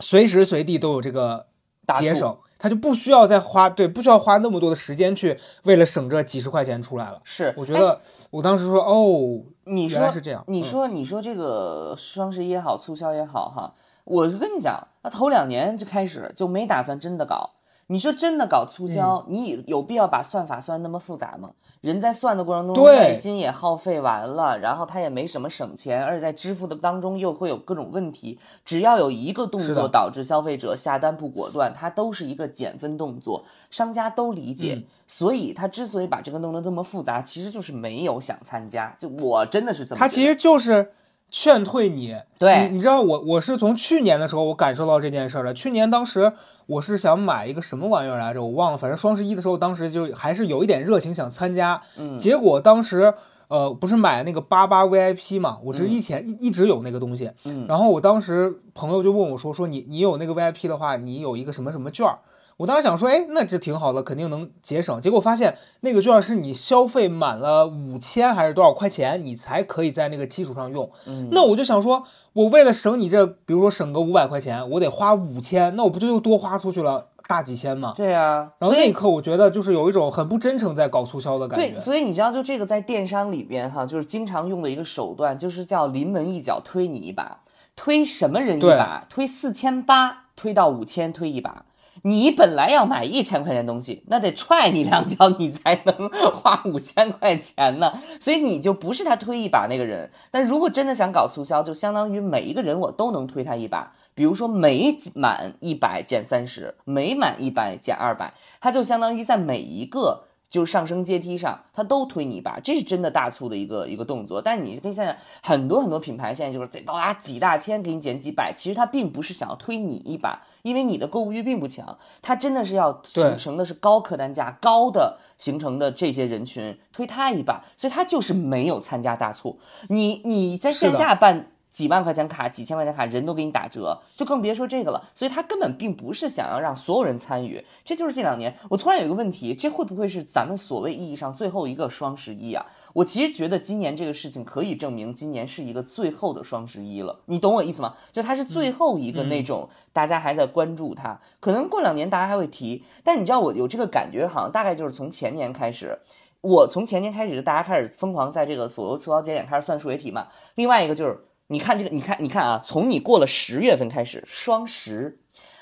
[0.00, 1.46] 随时随地都有这个
[1.94, 7.20] 节省，他就不需要再花对，不需要花那么多的时间去为了省这几十块钱出来了。
[7.24, 13.72] 是，我觉得我当时说哦，你说是这样嗯你说你说这个双十一也好，促销也好哈，
[14.04, 17.50] 我就跟你讲，那头两年就开始就没打算真的搞。
[17.90, 21.50] 你说真的搞促销，嗯你有必要把算法算那么复杂吗？
[21.80, 28.38] 人在算的过程中，对耐心也耗费完了，然后他也没什么省钱，而且在支付的当中又会有各种问题。
[28.64, 34.74] 只要有一个动作导致消费者下单不果断，它都是一个减分动作，商家都理解。
[34.76, 38.94] 嗯所以他之所以把这个弄得这么复杂，其实就是没有想参加。
[38.98, 40.92] 就我真的是这么，他其实就是
[41.30, 42.16] 劝退你。
[42.38, 45.52] 对你你知道我我是从去年的时候我感受到这件事儿了。
[45.52, 46.32] 去年当时
[46.66, 48.78] 我是想买一个什么玩意儿来着，我忘了。
[48.78, 51.80] 反正双十一的时候，当时就还是有一点热情想参加。
[51.96, 53.12] 嗯结果当时
[53.48, 57.30] 呃不是买那个八八 VIP 嘛，我是以前一一直有那个东西。
[57.44, 62.18] 嗯然后我当时朋友就问我说说你你有那个 VIP 的话，你有一个什么什么券儿。
[62.58, 65.00] 我当时想说，哎，那这挺好的，肯定能节省。
[65.00, 70.90] 结果发现那个券儿是你消费满了五千还是多少块钱，你才可以在那个基础上用。
[71.06, 77.94] 嗯那我就想说，我为了省你这，比如说省个五百块钱，我得花五千，那我不就又多花出去了大几千吗？
[77.96, 81.78] 对啊，然后那一刻，我觉得就是有一种很不真诚在搞促销的感对，觉。
[81.78, 87.38] 所以你知道，就这个在电商里边哈，就是经常用的一个手段，就是叫临门一脚推你一把，
[87.76, 89.06] 推什么人一把？
[89.08, 91.64] 推四千八，推到五千，推一把。
[92.08, 97.92] 你本来要买一千块钱东西，那得踹你两脚，你才能花五千块钱呢。
[98.18, 100.10] 所以你就不是他推一把那个人。
[100.30, 103.92] 但如果真的想搞促销，就相当于每一个人我都能推他一把。
[104.14, 114.42] 比如说每满一百减三十，每满一百减二百，他就相当于在每一个就上升阶梯上，他都推你一把，这是真的大促的一个一个动作。
[114.42, 129.58] 但是你可以想想，很多很多品牌现在就是得到达几大千给你减几百，其实他并不是想要推你一把，因为你的购物欲并不强，他真的是要对形成的是高客单价、高的形成的这些人群推他一把，所以他就是没有参加大促。
[129.88, 131.52] 你你在线下办。
[131.70, 135.02] 几万块钱卡、几千块钱卡，人都给你打折，就更别说这个了。
[135.14, 142.64] 所以他根本并不是想要让所有人参与，这就是这两年我突然有一个问题，这会不会是咱们所谓意义上最后一个双十一啊？
[142.94, 147.94] 我其实觉得今年这个事情可以证明今年是一个最后的双十一了，你懂我意思吗？
[148.12, 155.98] 就它是最后一个那种大家还在关注它，可能过两年大家还会提，但是你知道我有这个感觉，好像大概就是从前年开始。
[156.40, 160.28] 我从前年开始，大家开始疯狂在这个所谓促销节点开始算数学题嘛。
[160.54, 161.18] 另外一个就是，
[161.48, 165.18] 你看这个，你看，你看啊，从你过了十月份开始，双十、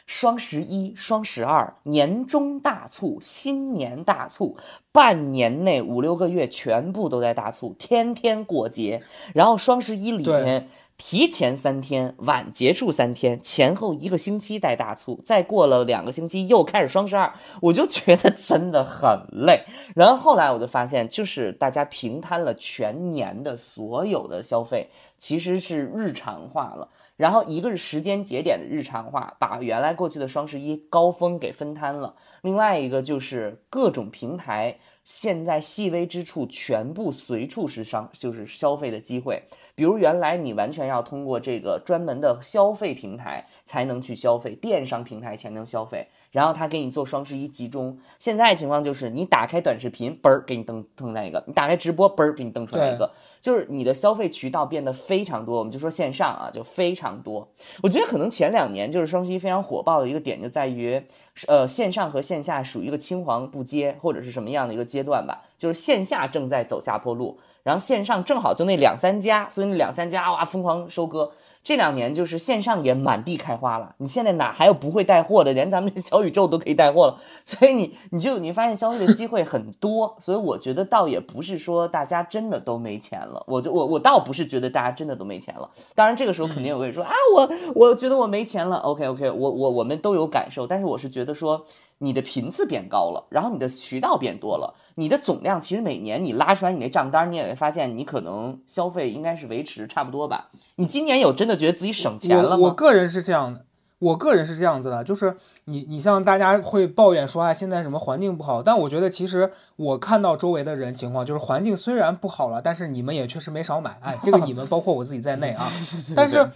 [0.07, 4.57] 双十一、双十二、年终大促、新年大促，
[4.92, 9.03] 半年内五六个月全部都在大促，天天过节。
[9.33, 10.68] 然后双十一里面。
[10.99, 19.62] 提前三天，晚结束三天，前后一个星期带大促，再过了两个星期又开始双十二，我就觉得真的很累。
[19.94, 26.88] 然后后来我就发现，就是大家平摊了全年的所有的消费，其实是日常化了。
[27.16, 39.42] 然后一个是时间节点的日常化，把原来过去的双十一高峰给分摊了；另外一个就是各种平台现在细微之处全部随处是商，就是消费的机会。
[39.74, 47.99] 比如原来你完全要通过这个专门的消费平台才能去消费，电商平台才能消费，然后他给你做双十一集中。
[48.18, 53.11] 现在情况就是你打开短视频，嘣儿给你登登出来一个；你打开直播，嘣儿给你登出来一个。
[53.40, 57.49] 就是你的消费渠道变得非常多，我们就说线上啊，就非常多。
[57.83, 61.03] 我觉得可能前两年就是双十一非常火爆的一个点，就在于，
[61.46, 65.42] 呃，线上和线下属于一个青黄不接或者是什么样的一个阶段吧。
[65.57, 71.33] 就是线下正在走下坡路，然后线上正好就那两三家，所以那两三家哇疯狂收割。
[71.66, 75.52] 这两年就是线上也满地开花了，你现在哪还有不会带货的？
[75.52, 85.68] 连咱们这小宇宙都可以带货了，所以你你就你发现消费的机会很多，所以我觉得倒也不是说大家真的都没钱了，我就我我倒不是觉得大家真的都没钱了。
[85.96, 91.64] 当然这个时候肯定有人说、啊，我我觉得我没钱了，OK OK，我我我们都有感受，但是我是觉得说
[91.98, 100.50] 你的频次变高了，然后你的渠道变多了，你的总量其实每年你拉出来你那账单，你也会发现你可能消费应该是维持差不多吧。
[100.76, 102.56] 你今年有真的觉得自己省钱了吗？
[102.56, 103.64] 我我个人是这样的，
[103.98, 115.64] 我个人是这样子的，就是你你像大家会抱怨说啊，现在什么环境不好，但我觉得其实我看到周围的人情况，就是环境虽然不好了，但是你们也确实没少买，哎，这个你们包括我自己在内啊。
[116.14, 116.46] 但是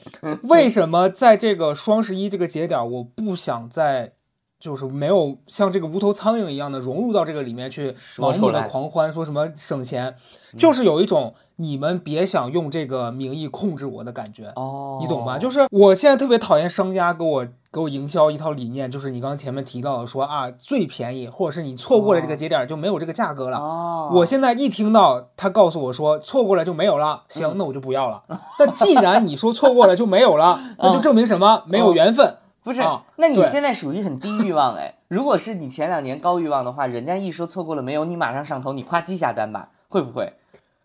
[0.43, 4.13] 为什么在这个双十一这个节点，我不想在
[4.61, 10.15] 就是没有像这个无头苍蝇一样的融入到这个里面去，盲目的狂欢，说什么省钱，
[10.57, 14.53] 就是有一种你们别想用这个名义控制我的感觉。
[14.57, 15.39] 哦，你懂吧？
[15.39, 23.57] 就是我现在特别讨厌商家给我给我营销一套理念，就是你刚刚前面提到的说啊最便宜，或者是你错过了这个节点就没有这个价格了。
[23.57, 28.23] 哦，我现在一听到他告诉我说错过了就没有了，嗯行，那我就不要了。
[28.59, 31.63] 但既然你说错过了就没有了， 那就证明什么？
[31.65, 32.37] 没有缘分。
[32.63, 34.95] 不是啊，那你现在属于很低欲望哎。
[35.09, 40.35] 如果是你前两年高欲望的话，人家一说错过了没有，你马上上头，你夸机下单吧，会不会？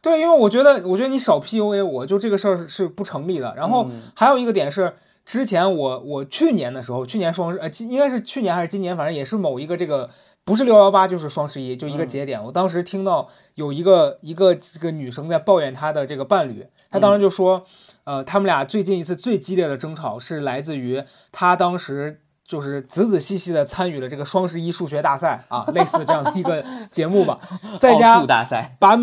[0.01, 3.53] 对，因为我觉得，我觉得你少 PUA 我，就这个事儿是是不成立的。
[3.55, 4.95] 然后嗯还有一个点是，
[5.25, 10.09] 之前我我去年的时候，去年双十呃，应该是去年还是今年，反正也是某一个这个
[10.43, 12.43] 不是六幺八就是双十一，就一个嗯节点。
[12.43, 17.63] 我当时听到有一个一个这个女生在抱怨她的这个伴侣，她当时就说，
[18.05, 27.39] 呃，他们俩最近一次最激烈的争吵是来自于他当时就是仔仔细细的参与了这个双十一数学大赛啊，类似这样的一个节目吧，
[27.81, 28.95] 在家大赛，把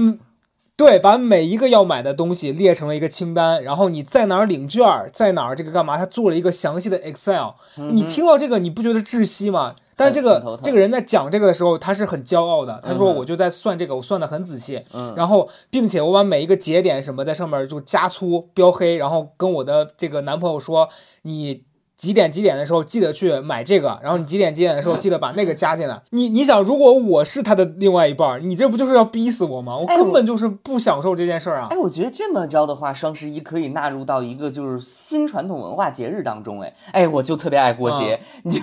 [0.76, 7.52] 对把每一个要买的东西列成了一个清单，然后你在哪儿领券儿，在哪儿这个干嘛，他做了一个详细的 Excel。
[7.76, 9.74] 你听到这个，你不觉得窒息吗？
[9.94, 12.80] 但这个这个人在讲这个的时候，他是很骄傲的。
[12.82, 14.82] 他说：“嗯哼我就在算这个，我算的很仔细。
[14.94, 20.88] 嗯然后，并且我把每一个节点什么在上面就加粗标黑，然后跟我的这个男朋友说，
[21.22, 21.62] 你
[22.02, 26.02] 几点几点的时候记得去买这个，然后你几点几点的时候记得把那个加进来。
[26.10, 29.76] 你你想，如果我是他的另外一半儿，你这不就是要逼死我吗？
[29.76, 31.76] 我根本就是不享受这件事儿啊哎，！
[31.78, 36.60] 我觉得这么着的话，双十一可以纳入到一个就是新传统文化节日当中。
[36.60, 38.18] 哎，哎，我就特别爱过节。
[38.42, 38.60] 你就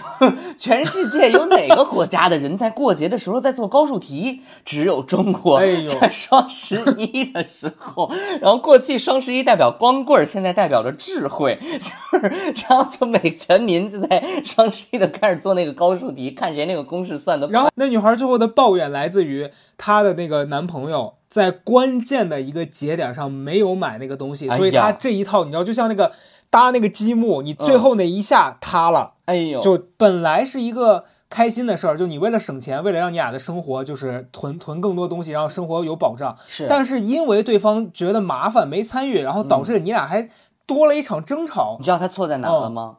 [0.57, 4.41] 全世界有哪个国家的人在过节的时候在做高数题？
[4.65, 8.11] 只有中国哎呦在双十一的时候，
[8.41, 12.27] 然后过去双十一代表光棍儿，现在代表着智慧，就是
[12.67, 26.11] 然后就每 全民就在双十一的开始做那个高数题，看谁那个公式算的然后那女孩最后的抱怨来自于她的那个男朋友在关键的一个节点上没有买那个东西，哎所以她这一套你知道，就像那个
[26.49, 29.13] 搭那个积木，你最后那一下塌了。
[29.25, 36.35] 哎呦，就本来是一个开心的事儿，就你为了省钱，为了让你俩的生活就是囤囤更多东西，让生活有保障。
[36.47, 40.27] 是但是因为对方觉得麻烦没参与，然后导致你俩还
[40.65, 41.85] 多了一场争吵你。
[41.85, 42.97] 知道他错在哪了吗？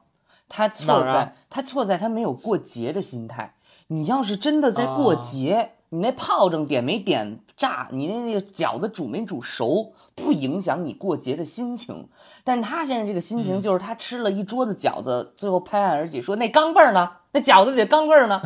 [0.51, 3.55] 他错在、啊他错在他没有过节的心态。
[3.88, 12.09] 你要是真的在过节，你那炮仗点没点炸，你那那个饺子煮没煮熟，不影响你过节的心情。
[12.44, 17.11] 但是他现在这个心情就是他吃了一桌子饺子，最后拍案而起说那钢镚儿呢？
[17.33, 18.41] 那饺子里的钢镚儿呢？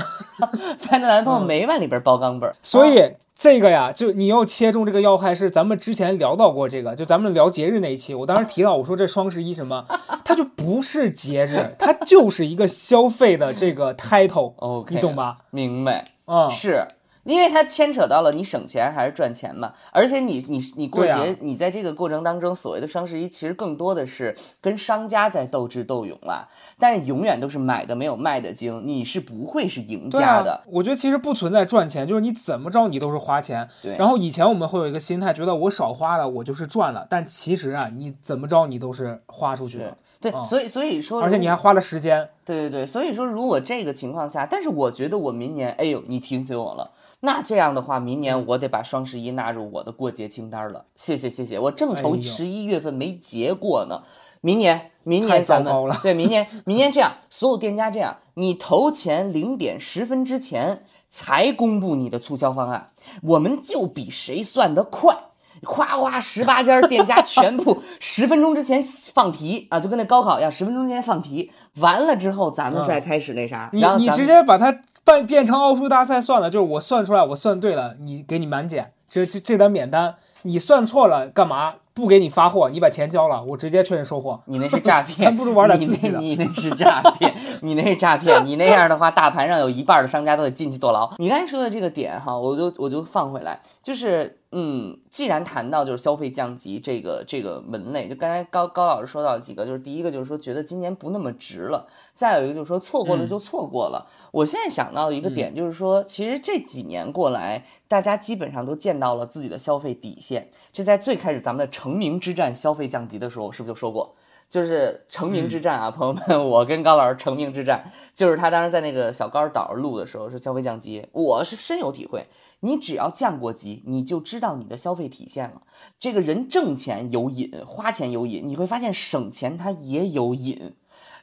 [0.79, 9.87] 发现她男朋友没往里边包钢镚儿，所以这个呀，就你要切中这个要害，是咱们之前聊到过这个，就咱们聊节日那一期，我当时提到我说这双十一什么，
[10.25, 15.39] 它就不是节日，它就是一个消费的这个 title，OK， 你懂吧？
[15.51, 16.05] 明白。
[16.27, 16.87] 嗯，是
[17.25, 21.37] 因为它牵扯到了你省钱还是赚钱嘛，而且你你你过节，啊。
[21.41, 26.49] 你在这个过程当中，所谓的双十一其实更多的是跟商家在斗智斗勇啦，
[26.79, 30.53] 但是永远都是买的没有卖的精，你是不会是赢家的。
[30.53, 33.69] 啊，我觉得其实不存在赚钱，就是你怎么着你都是花钱。
[33.83, 33.95] 对。
[33.97, 40.45] 然后以前我们会有一个心态，觉得我少花了我就是赚了，但其实啊，你怎么着你都是花出去对的，对，嗯。
[40.45, 42.29] 所以所以说，而且你还花了时间。
[42.45, 46.91] 对对对，所以说如果这个情况下，但是我觉得我明年，哎呦，你提醒我了。
[47.25, 50.85] 那这样的话，明嗯年我得把双十一纳入我的过节清单了。
[50.95, 54.03] 谢谢谢谢，我正愁十一月份没节过呢。
[54.41, 55.73] 明年明年咱们
[56.03, 62.91] 对明年明年这样，所有店家这样，你投前零点十分之前才公布你的促销方案，
[63.23, 65.17] 我们就比谁算得快。
[65.63, 68.83] 夸夸十八家店家全部 十分钟之前
[69.15, 74.71] 放题啊，就跟那高考一样，十分钟之前放题，完了之后咱们再开始那啥，你你直接把它
[75.05, 80.15] 办变成奥数大赛算了，就是我算出来我算对了，你给你满减，这这这单免单。
[80.43, 81.75] 你算错了干嘛？
[81.95, 84.41] 不给你发货，你把钱交了，我直接确认收货。
[84.47, 87.33] 你那是诈 骗，咱不如玩点 你刺激的那你那是诈骗，
[87.63, 91.09] 你那是诈骗，你那样的话，大盘上有一半的商家都得进去坐牢。
[91.19, 104.07] 你刚才说的这个点哈，我就我就放回来，就是嗯，既然谈到就是消费降级这个这个门类，就刚才高高老师说到几个，就是第一个就是说觉得今年不那么值了，再有一个就是说错过了就错过了。
[104.31, 110.49] 我现在想到的一个点就是说，其实这几年过来，大家基本上都见到了自己的消费底线。
[110.73, 114.15] 这在最开始咱们的成名之战消费降级的时候，是不是就说过？
[114.49, 117.85] 就是成名之战啊，朋友们， 我跟高老师成名之战，
[118.15, 122.27] 就是他当时在那个小高岛录的时候是消费降级，我是深有体会。
[122.61, 125.61] 你只要降过级，你就知道你的消费体现了。
[126.01, 130.75] 这个人挣钱有瘾，花钱有瘾，你会发现省钱他也有瘾。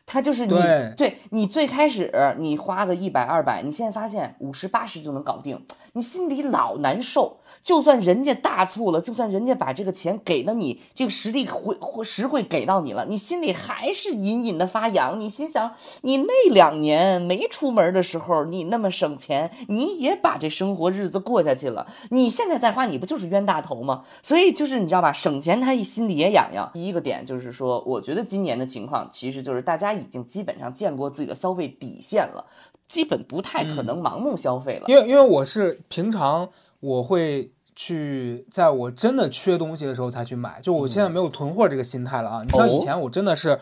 [0.06, 0.54] 他就是你，
[0.98, 7.38] 对你最开始你花个一百二百，你现在发现五十八十就能搞定，你心里老难受。
[7.62, 15.20] 就算人家大促了，就算人家把这个钱给了你，这个实力会会实惠给到你了，你心里还是隐隐的发痒。
[15.20, 21.86] 你心想，你那两年没出门的时候，你那么省钱，你也把这生活日子过下去了。
[22.10, 24.06] 你现在再花，你不就是冤大头吗？
[24.24, 26.72] 所以就是你知道吧，省钱他一心里也痒痒。
[26.74, 32.48] 第一个点就是说，我觉得今年的情况其实就是大家已经基本上见过自己的消费底线了，
[32.92, 34.86] 基本不太可能盲目消费了。
[34.90, 36.50] 因为因为我是平常
[36.82, 42.44] 我会去在我真的缺东西的时候才去买，就我现在没有囤货这个心态了啊。
[42.44, 43.58] 你像以前我真的是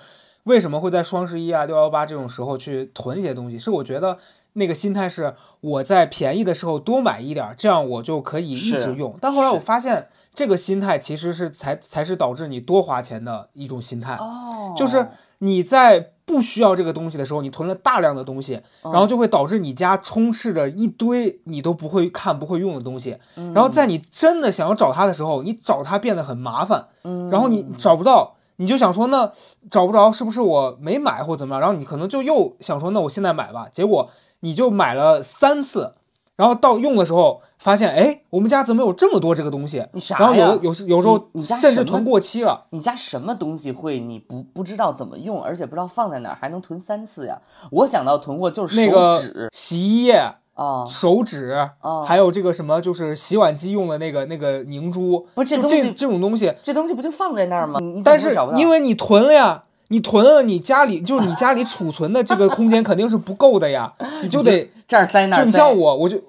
[0.45, 3.59] 为什么会在双十一啊、六幺八这种时候去囤一些东西？
[3.59, 4.17] 是我觉得
[4.53, 9.15] 那个心态是我在便宜的时候多买一点儿，这样我就可以一直用。
[9.21, 14.15] 但后来我发现，这个心态其实是才才是导致你多花钱的一种心态。
[14.15, 15.07] 哦就是
[15.39, 23.17] 你在不需要这个东西的时候，你囤了大量的东西，然后就会导致你家充斥着一堆你都不会看、不会用的东西。
[23.33, 26.85] 然后在你真的想要找它的时候，你找它变得很麻烦，
[27.31, 28.35] 然后你找不到。
[28.57, 29.31] 你就想说，那
[29.71, 31.61] 找不着是不是我没买或怎么样？
[31.61, 33.67] 然后你可能就又想说，那我现在买吧。
[33.71, 34.11] 结果
[34.41, 35.93] 你就买了三次，
[36.39, 39.85] 然后到用的时候发现，哎，我们家怎么有这么多这个东西？
[39.91, 42.67] 你啥然后有有时有时候你你家甚至囤过期了。
[42.69, 47.37] 你家什么东西会你不不知道怎么用，而且不知道放在哪儿，还能囤三次呀？
[47.71, 50.13] 我想到囤货就是手那个纸洗衣液、
[50.53, 56.53] 啊，手指，哦还有这个什么，就是洗碗机用的那个那个凝珠，不是这东西这种东西。
[56.63, 57.81] 这东西不就放在那儿吗？
[58.05, 63.91] 但是因为你囤了呀，你囤了，你家里就是你家里储存的这个空间肯定是不够的呀，
[64.23, 66.19] 你就得 这儿塞那儿塞，就你像我，我就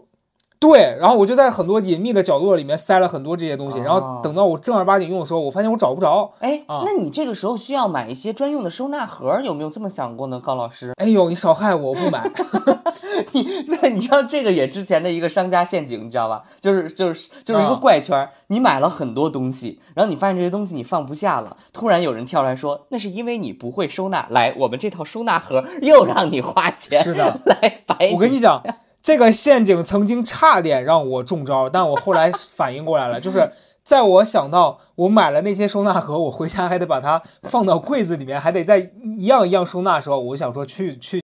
[0.61, 6.31] 对，然后我就在很多隐秘的角落里面塞了很多这些东西，然后哦等到我正儿八经用的时候，我发现我找不着。
[6.41, 10.93] 哎，啊那你这个时候需要买一些专用的收纳盒，有没有这么想过呢，高老师？
[10.99, 12.31] 哎呦，你少害我，我不买。
[13.33, 16.43] 你那你知道这个也之前的一个商家陷阱，你知道吧？
[16.61, 24.27] 就是就是就是一个啊怪圈儿，你买了很多东西，然后你发现这些东西你放不下了，突然有人跳出来说，那是因为你不会收纳。
[24.29, 28.11] 来，我们这套收纳盒又让你花钱，是的，来白。
[28.13, 28.63] 我跟你讲，
[29.03, 33.51] 这个陷阱曾经差点让我中招，但我后来反应过来了， 就是
[33.82, 41.22] 在我想到我买了那些收纳盒，我回家还得把它放到柜子里面，还得再一样一样收纳的时候，我想说去去，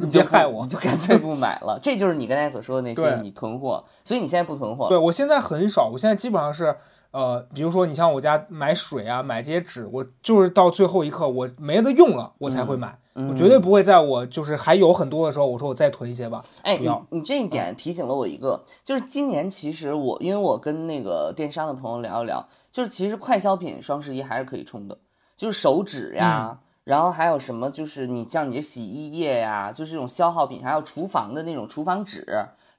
[0.00, 0.70] 你别害我你。
[0.70, 1.78] 就干脆不买了。
[1.82, 4.88] 这就是你刚才所说的那些你囤货，所以你现在不囤货。
[4.88, 6.76] 对我现在很少，我现在基本上是。
[7.14, 12.98] 呃，比如说你像我家买水啊，买这些纸，我就是到最后一刻我没得用了，我才会买。
[13.14, 16.44] 嗯我绝对不会在我就是还有很多的时候，我说我再囤一些吧。
[16.62, 24.98] 哎，你不要你这一点提醒了我一个，就是今年其实我因为我跟那个电商的朋友聊一聊，就是其实快消品双十一还是可以冲的，
[25.36, 32.26] 就是手纸呀，然后还有什么就是你像你的洗衣液呀，就是这种消耗品，还有厨房的那种厨房纸。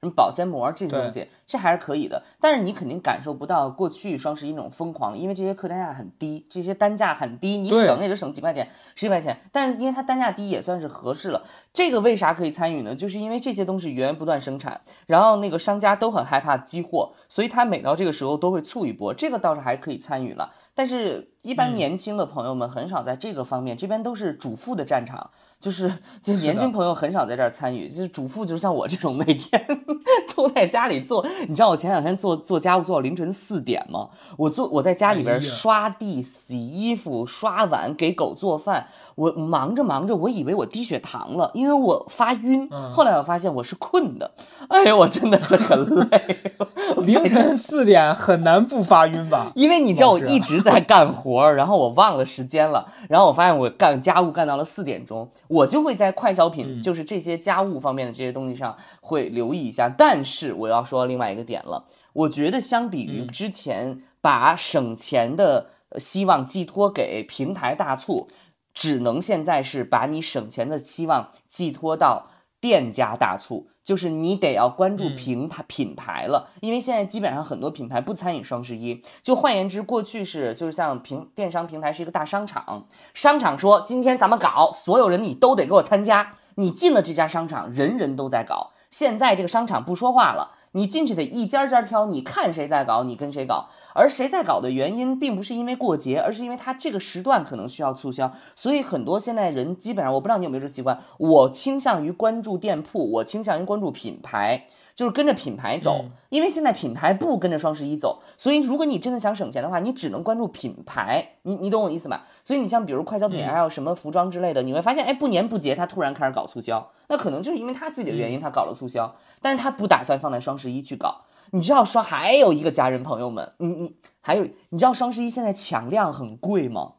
[0.06, 11.42] 什么保鲜膜这些东西，这还是可以的，但是你肯定感受不到过去双十一那种疯狂，因为这些客单价很低，这些单价很低，你省也就省几块钱、十几块钱，但是因为它单价低，也算是合适了。
[11.72, 12.94] 这个为啥可以参与呢？
[12.94, 20.52] 就是因为这些东西源源不断生产，然后那个商家都很害怕积货，所以他每到这个时候都会促一波，这个倒是还可以参与了。
[20.74, 25.90] 但是，一般年轻的朋友们很少在这个方面，这边都是主妇的战场，就是
[26.22, 29.66] 就是年轻朋友很少在这儿参与，就是主妇就是像我这种每天
[30.36, 31.26] 都在家里做。
[31.48, 34.08] 你知道我前两天做做家务做到凌晨四点吗？
[34.36, 38.86] 我做我在家里边刷地、洗衣服、刷碗、给狗做饭，
[39.16, 42.68] 我忙着忙着，我以为我低血糖了，因为我发晕。
[42.70, 44.30] 嗯后来我发现我是困的，
[44.68, 46.36] 哎呀，我真的是很累。
[47.02, 49.50] 凌晨四点很难不发晕吧？
[49.56, 59.88] 因为你知道我一直在干活，然后我忘了时间了，然后我发现我干家务干到了四点钟，我就会在快消品，就是这些家务方面的这些东西上会留意一下。
[59.88, 68.28] 但是我要说另外一个点了，我觉得相比于之前把省钱的呃希望寄托给平台大促，
[68.76, 72.26] 只能现在是把你省钱的期望寄托到
[72.60, 79.02] 店家大促，就是你得要关注平台、品牌了，因为现在基本上很多品牌不参与双十一。
[79.22, 86.34] 就换言之，过去是就是像平电商平台是一个大商场，商场说今天咱们搞，所有人你都得给我参加。
[86.56, 88.72] 你进了这家商场，人人都在搞。
[88.90, 90.52] 现在这个商场不说话了。
[90.76, 93.66] 你进去得一家家挑，你看谁在搞，你跟谁搞。
[93.94, 98.30] 而谁在搞的原因，并不是因为过节，而是因为它这个时段可能需要促销。
[98.54, 104.66] 所以很多现在人基本上，我不知道你有没有这习惯，我倾向于关注店铺，我倾向于关注品牌。
[104.96, 112.22] 就是跟着品牌走，嗯因为现在品牌不跟着双十一走，所以如果你真的想省钱的话，你只能关注品牌，你你懂我意思吗？
[112.42, 121.24] 所以你像比如快消品，还有什么服装之类的，你会发现，哎，不年不节，他突然开始搞促销，那可能就是因为他自己的原因，他搞了促销，但是他不打算放在双十一去搞。
[121.50, 126.94] 你知道说还有一个家人朋友们，你你还有你知道双十一现在抢量很贵吗？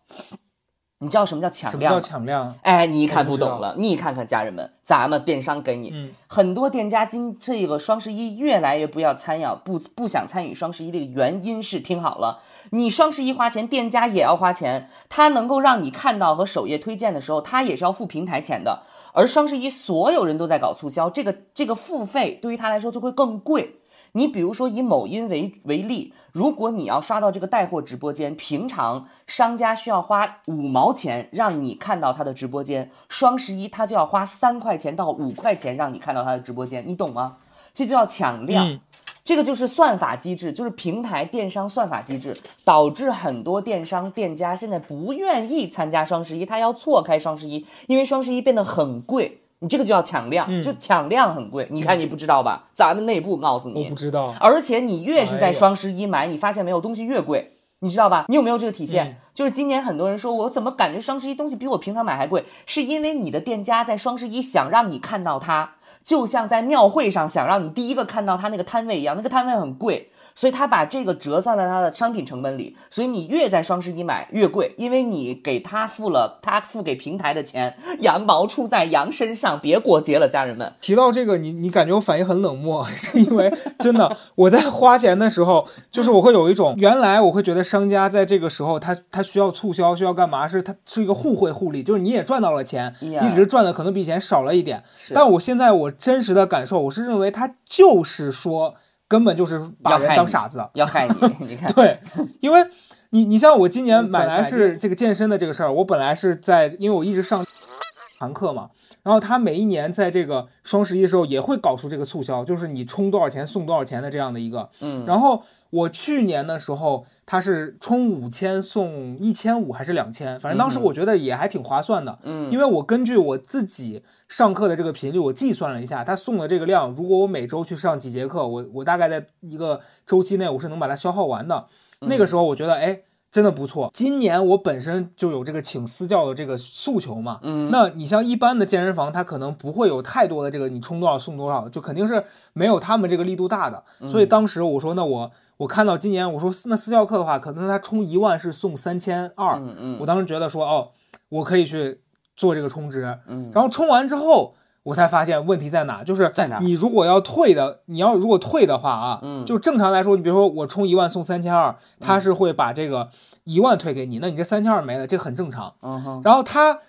[1.00, 2.00] 你知道什么叫抢量吗？
[2.00, 2.56] 什么叫抢量？
[2.64, 12.39] 哎，你一看不懂了，你看看家人们，咱们电商给你，嗯很多店家今这个双十一越来越不要参与，不不想参与双十一的原因是，听好了，
[12.72, 18.82] 你双十一花钱，店家也要花钱，他能够让你看到和首页推荐的时候，他也是要付平台钱的。
[19.14, 23.76] 而双十一所有人都在搞促销，这个这个付费对于他来说就会更贵。
[24.18, 37.38] 你比如说以某音为为例，如果你要刷到这个带货直播间，平常商家需要花五毛钱让你看到他的直播间，双十一他就要花三块钱到五块钱让你看到他的直播间，你懂吗？
[37.76, 38.68] 这就叫抢量。
[38.68, 38.80] 嗯
[39.24, 51.68] 这个就是算法机制，就是平台电商算法机制，导致很多电商店家现在不愿意参加双十一，他要错开双十一，因为双十一变得很贵，你这个就要抢量，嗯就抢量很贵。
[51.72, 52.66] 你看你不知道吧？
[52.74, 54.36] 咱们内部告诉你我不，知道。
[54.39, 58.26] 而且你越是在双十一买，你发现没有东西越贵，你知道吧？
[58.28, 59.08] 你有没有这个体现？
[59.08, 70.10] 嗯就是今年很多人说我怎么感觉双十一东西比我平常买还贵，是因为你的店家在双十一想让你看到它，就像在庙会上想让你第一个看到它那个摊位一样，那个摊位很贵。
[70.38, 80.71] 所以他把这个折算在他的商品成本里，所以你越在双十一买越贵，因为你给他付了他付给平台的钱，羊毛出在羊身上，别过节了，家人们。
[80.79, 90.47] 提到这个，你你感觉我反应很冷漠，是因为真的我在花钱的时候，就是我会有一种原来我会觉得商家在这个时候他他需要促销，需要干嘛？
[90.47, 94.83] 是他是一个互惠互利，就是你也赚到了钱，呀你只是赚的可能比以前少了一点。
[95.15, 98.75] 但我现在我真实的感受，我是认为他就是说
[99.08, 100.70] 根本就是把人要害你当傻子。
[100.74, 101.08] 要害
[101.39, 101.99] 你， 你看，对，
[102.39, 102.66] 因为
[103.12, 107.45] 你你像我今年嗯本来是这个健身的这个事儿，我本来是在，因为我一直上
[108.20, 108.70] 团课嘛，
[109.08, 114.70] 然后他每一年在这个双十一的时候也会搞出这个促销，就是你充多少钱送多少钱的这样的一个。
[114.82, 122.20] 嗯，然后我去年的时候，他是充五千送一千五还是两千，反正当时嗯我觉得也还挺划算的。
[122.24, 131.68] 嗯，因为我根据我自己上课的这个频率，我计算了一下，他送的这个量，如果我每周去上几节课，我我大概在一个周期内我是能把它消耗完的。
[132.01, 132.99] 嗯那个时候我觉得，哎，
[133.38, 133.91] 真的不错。
[133.93, 142.23] 今年我本身就有这个请私教的这个诉求嘛，嗯，那你像一般的健身房，它可能不会有太多的这个你充多少送多少，就肯定是
[142.53, 143.83] 没有他们这个力度大的。
[144.07, 150.89] 所以嗯当时我说，那我我看到今年我说那私教课的话，可能他充一万是送三千二，嗯嗯，我当时觉得说，哦，
[151.29, 152.01] 我可以去
[152.35, 154.55] 做这个充值，嗯，然后充完之后，
[154.88, 163.09] 我才发现问题在哪，就是在哪你如果要退的，你要如果退的话啊，嗯就正常来说，你比如说我充一万送三千二，他是会把这个
[163.43, 165.73] 一万退给你，那你这三千二没了，这很正常。
[165.81, 166.79] 嗯哼，然后他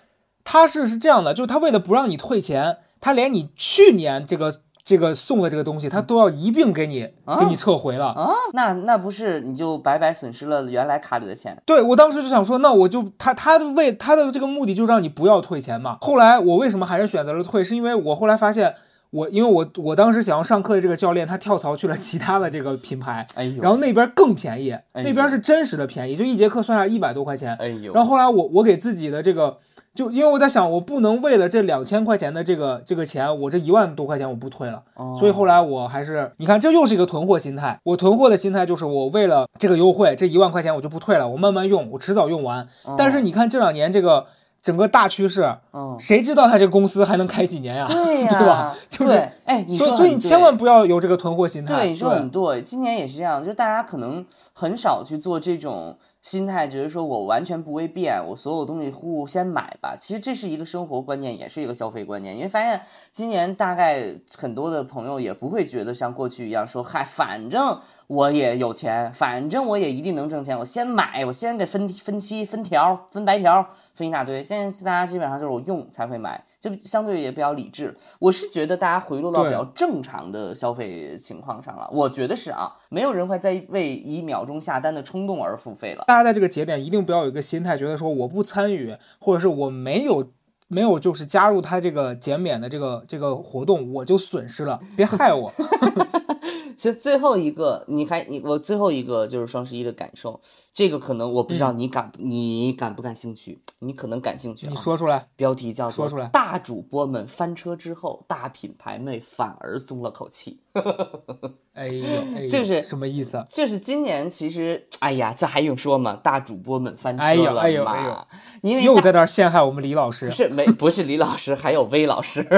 [0.45, 8.07] 他是是这样的，就是他为了不让你退钱，他连你去年这个这个送的这个东西，他都要一并给你给你撤回了。
[8.07, 11.55] 啊，那那不是你就白白损失了原来卡里的钱？
[11.63, 15.99] 对我当时就想说，那我就他他的为他的这个目的就让你不要退钱嘛。
[16.01, 18.73] 后来我为什么还是选择了退，是因为我后来发现
[19.11, 27.55] 我因为我我当时想要上课的这个教练他跳槽去了其他的这个品牌，哎呦，然后那边更便宜，哎那边是真实的便宜，就一节课算下来一百多块钱。
[27.57, 29.57] 哎呦，然后后来我我给自己的这个，
[29.95, 34.83] 就因为我在想，我不能为了这两千块钱的这个这个钱，我这一万多块钱我不退了。
[34.95, 37.79] 哦所以后来我还是，你看，这又是一个囤货心态。
[37.83, 42.67] 我囤货的心态就是，我为了这个优惠，这一万块钱我就不退了，我慢慢用，我迟早用完。
[42.85, 44.27] 哦但是你看这两年这个
[44.61, 47.87] 整个大趋势，嗯，谁知道他这个公司还能开几年呀？
[47.89, 48.75] 对呀， 对吧？
[48.89, 51.75] 就是对，哎，所以所以你千万不要有这个囤货心态。
[51.75, 59.95] 对，你说很对，今年也是这样，就大家可能很少去做这种心态，觉得说我完全不会变，我所有东西呼先买吧。
[59.97, 62.35] 其实这是一个生活观念，也是一个消费观念。
[62.35, 62.81] 因为发现
[63.13, 74.43] 今年大概很多的朋友也不会觉得像过去一样说，嗨，反正我也有钱，反正我也一定能挣钱，我先买，我先给分分期、分条、分白条，分一大堆。
[74.43, 77.95] 现在大家基本上就是我用才会买，就相对也比较理智。
[78.19, 86.03] 我是觉得大家回落到比较正常的消费情况上了，我觉得是啊，没有人会再为一秒钟下单的冲动而付费了。
[86.07, 90.27] 大家在这个节点一定不要有一个心态，觉得说我不参与，或者是我没有
[90.67, 95.51] 没有就是加入他这个减免的这个这个活动，我就损失了，别害我。
[96.79, 100.39] 其实最后一个，你还你我最后一个就是双十一的感受，
[100.71, 104.69] 这个可能我不知道你感、你感不感兴趣，你可能感兴趣、啊。
[104.69, 110.61] 你说出来，标题叫做说出来大主播们翻车之后，大品牌们反而松了口气。
[111.75, 112.05] 哎呦，
[112.35, 113.45] 哎 呦就是什么意思？
[113.49, 116.17] 就是今年其实，哎呀，这还用说吗？
[116.23, 117.61] 大主播们翻车哎呦了嘛？
[117.61, 118.27] 哎呦哎呦
[118.61, 120.31] 因为又在那儿陷害我们李老师不。
[120.31, 122.41] 是没不是李老师，还有威老师。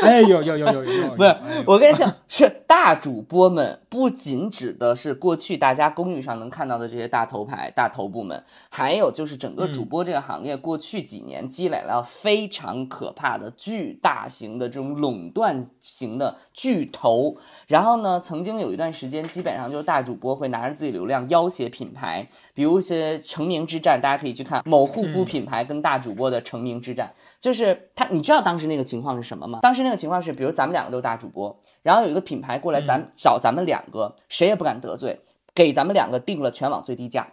[0.02, 1.14] 哎呦呦呦呦呦！
[1.16, 1.36] 不是
[1.66, 17.36] 我跟你讲， 是大主播们，不仅指的是过去大家公寓上能看到的这些大头牌、大头部们，还有就是整个主播这个行业过去几年积累了非常可怕的巨大型的这种垄断型的巨头。
[17.66, 22.26] 然后呢，曾经有一段时间，基本上就是大主播会拿着自己流量要挟品牌，
[22.60, 27.10] 比如一些成名之战，大家可以去看某护肤品牌跟大主播的成名之战。
[27.40, 29.60] 就是他，你知道当时那个情况是什么吗？
[29.62, 35.18] 当时那个情况是，比如咱们两个都是大主播，然后有一个品牌过来，咱找咱们两个，谁也不敢得罪，
[35.54, 37.26] 给咱们两个定了全网最低价。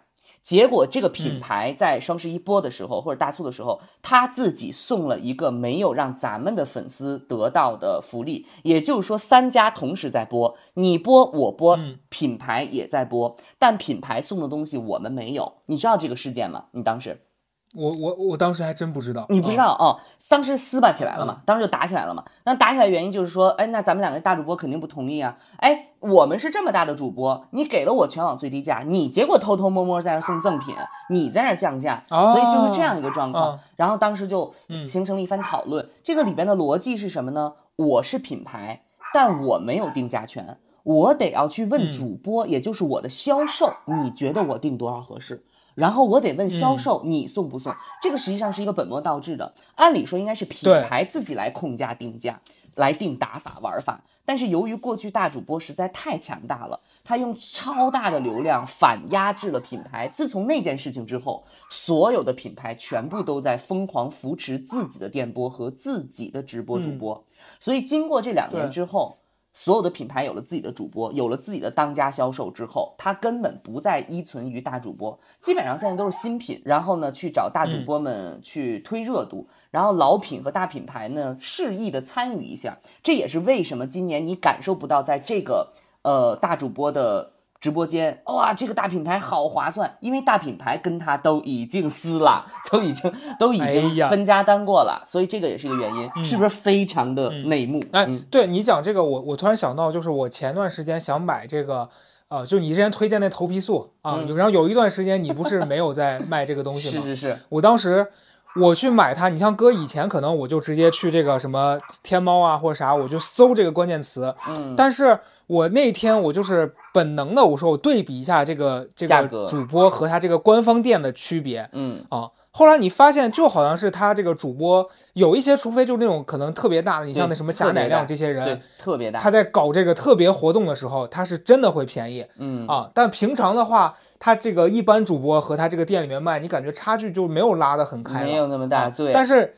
[0.47, 11.77] 结果这个品牌在双十一播的时候，或者大促的时候，他自己送了一个没有让咱们的粉丝得到的福利，也就是说三家同时在播，你播我播，
[12.07, 15.55] 品牌也在播，但品牌送的东西我们没有。
[15.65, 16.67] 你知道这个事件吗？
[16.71, 17.26] 你当时？
[17.76, 19.99] 我我我当时还真不知道，你不知道哦？
[20.30, 22.24] 当时撕巴起来了嘛，当时就打起来了嘛。
[22.45, 25.38] 那打起来原因就是说，哎，那咱们两个大主播肯定不同意啊。
[25.57, 30.74] 哎，我们是这么大的主播，你给了我全网最低价，你结果偷偷摸摸在那送赠品，
[31.09, 33.59] 你在那降价，所以就是这样一个状况。
[33.76, 34.51] 然后当时就
[34.86, 35.88] 形成了一番讨论。
[36.01, 37.53] 这个里边的逻辑是什么呢？
[37.76, 45.43] 我是品牌，但我没有定价权，我得要去问主播，也就是我的销售，你觉得我定多少合适？
[45.78, 47.71] 然后我得问销售，你送不送？
[48.01, 49.53] 这个实际上是一个本末倒置的。
[49.75, 52.41] 按理说应该是品牌自己来控价定价，
[52.73, 54.03] 来定打法玩法。
[54.25, 60.07] 但是由于过去大主播实在太强大了，他用超大的流量反压制了品牌。
[60.07, 67.23] 自从那件事情之后，所有的品牌全部都在疯狂扶持自己的电波和自己的直播主播。
[67.59, 69.19] 所以经过这两年之后。
[69.57, 85.71] 所有的品牌有了自己的主播，有了自己的当家销售之后，他根本不再依存于大主播，基本上现在都是新品，然后呢去找大主播们去推热度，然后老品和大品牌呢适意的参与一下，这也是为什么今年你感受不到在这个
[86.03, 87.31] 呃大主播的。
[87.59, 97.83] 直播间哇，这个大品牌好划算，因为大品牌跟他都已经撕了， 都已经都已经分家单过了，所以这个也是一个原因，是不是非常的内幕？
[97.91, 101.89] 哎，对你讲这个，我我突然想到，就是我前段时间想买这个，
[102.27, 107.03] 呃，就你之前推荐那头皮素啊，然后有一段时间你不是没有在卖这个东西吗？
[107.03, 108.07] 是是是，我当时
[108.55, 115.19] 我去买它，你像哥以前可能我就直接去这个什么天猫啊或者啥，我就搜这个关键词，嗯，但是。
[115.47, 139.55] 我那天我就是本能的，我说我对比一下这个这个主播和他这个官方店的区别，嗯啊，后来你发现就好像是他这个主播有一些，除非就是那种可能特别大的，你像那什么贾乃亮这些人，特别大，他在搞这个特别活动的时候，他是真的会便宜，嗯啊，但平常的话，他这个一般主播和他这个店里面卖，你感觉差距就没有拉得很开，没有那么大，对，但是。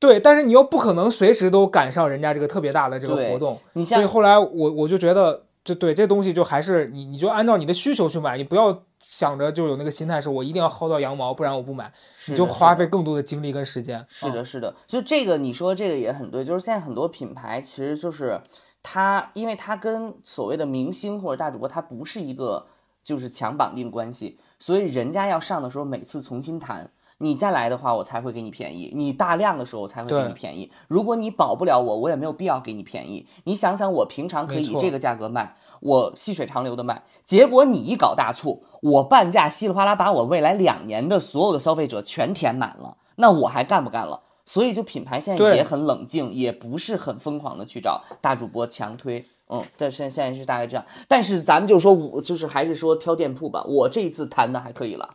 [0.00, 11.92] 对，但是你又不可能随时都赶上人家这个特别大的这个活动，所以后来我我就觉得，就对这东西就还是你你就按照你的需求去买，你不要想着就有那个心态是我一定要薅到羊毛，不然我不买，
[12.28, 14.04] 你就花费更多的精力跟时间。
[14.08, 18.40] 是的，是的，就这个你说这个也很对，就是现在很多品牌其实就是
[18.84, 22.64] 它，因为它跟所谓的明星或者大主播，它不是一个
[23.02, 26.88] 就是强绑定关系，所以人家要上的时候，每次重新谈。
[27.18, 28.92] 你再来的话，我才会给你便宜。
[28.94, 30.70] 你大量的时候才会给你便宜。
[30.86, 33.26] 如果你保不了我，我也没有必要给你便宜。
[33.44, 44.22] 你想想，我平常可以以这个价格卖，我细水长流的卖，结果你一搞大促，我半价稀里哗啦把我未来两年的所有的消费者全填满了，那我还干不干了？
[44.46, 49.26] 所以就品牌现在也很冷静，也不是很疯狂的去找大主播强推。
[49.50, 53.64] 嗯，对，现现在是大概这样，但是咱们就说，我就是还是说挑店铺吧。
[53.66, 55.08] 我这一次谈的还可以了。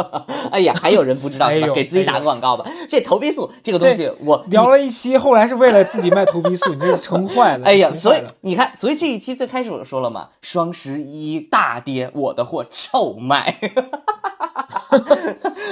[0.52, 1.72] 哎呀，还有人不知道是吧？
[1.72, 2.66] 给自己打个广告吧。
[2.88, 7.64] 这头皮素这个东西，我聊了一期，后来是为了自己卖头皮素，你这是撑坏了。
[7.64, 13.58] 哎呀，所以你看，所以这一期最开始我就说了嘛，双十一大跌，我的货臭卖。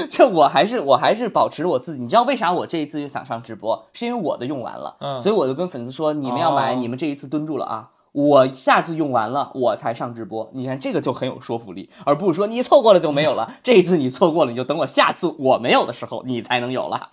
[0.09, 2.03] 这我还是我还是保持我自己。
[2.03, 3.87] 你知道为啥我这一次就想上直播？
[3.93, 7.91] 是因为我的用完了，嗯所以我就跟粉丝说，你们要买，你们这一次蹲住了啊。
[8.17, 10.51] 我下次用完了，我才上直播。
[10.55, 13.53] 你看这个就很有说服力，而不是说你错过了就没有了。
[13.63, 17.11] 这一次你错过了，你就等我下次我没有的时候，你才能有了。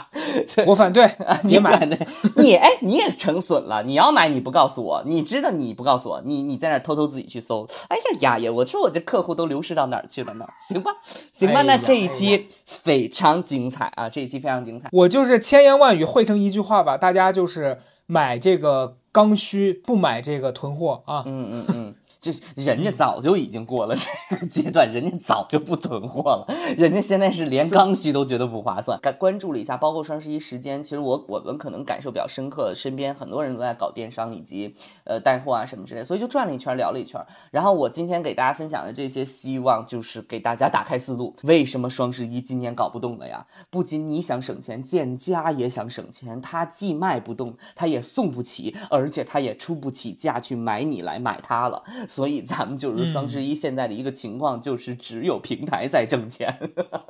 [0.66, 1.98] 我反对， 你反对，
[2.36, 3.82] 你哎，你也成损了。
[3.82, 7.66] 你要买你不告诉我，你知道你不告诉我，你你在那偷偷自己去搜。
[7.88, 10.46] 哎呀呀呀，我说我这客户都流失到哪儿去了呢？
[10.70, 10.90] 行吧，
[11.34, 14.88] 行吧，那这一期非常精彩啊，这一期非常精彩。
[14.90, 18.96] 我就是千言万语汇成一句话吧，大家就是买这个。
[19.16, 21.22] 刚需不买这个囤货啊！
[21.24, 21.94] 嗯嗯嗯。
[22.20, 26.46] 就人家早就已经过了这个阶段，人家早就不囤货了，
[26.76, 28.98] 人家现在是连刚需都觉得不划算。
[29.00, 37.20] 关关注了一下，包括双十一时间，其实我我们可能感受比较深刻，身边很多人都在搞电商以及呃带货啊什么之类，所以就转了一圈，聊了一圈。
[37.50, 41.34] 然后我今天给大家分享的这些，希望就是给大家打开思路。
[41.42, 43.46] 为什么双十一今年搞不动了呀？
[43.70, 51.82] 不仅你想省钱，店家也想省钱，他既卖不动，他也送不起，而且他也出不起价去买你来买它了。
[52.16, 56.58] 所以咱们就是双十一现在的一个情况，就是只有平台在挣钱，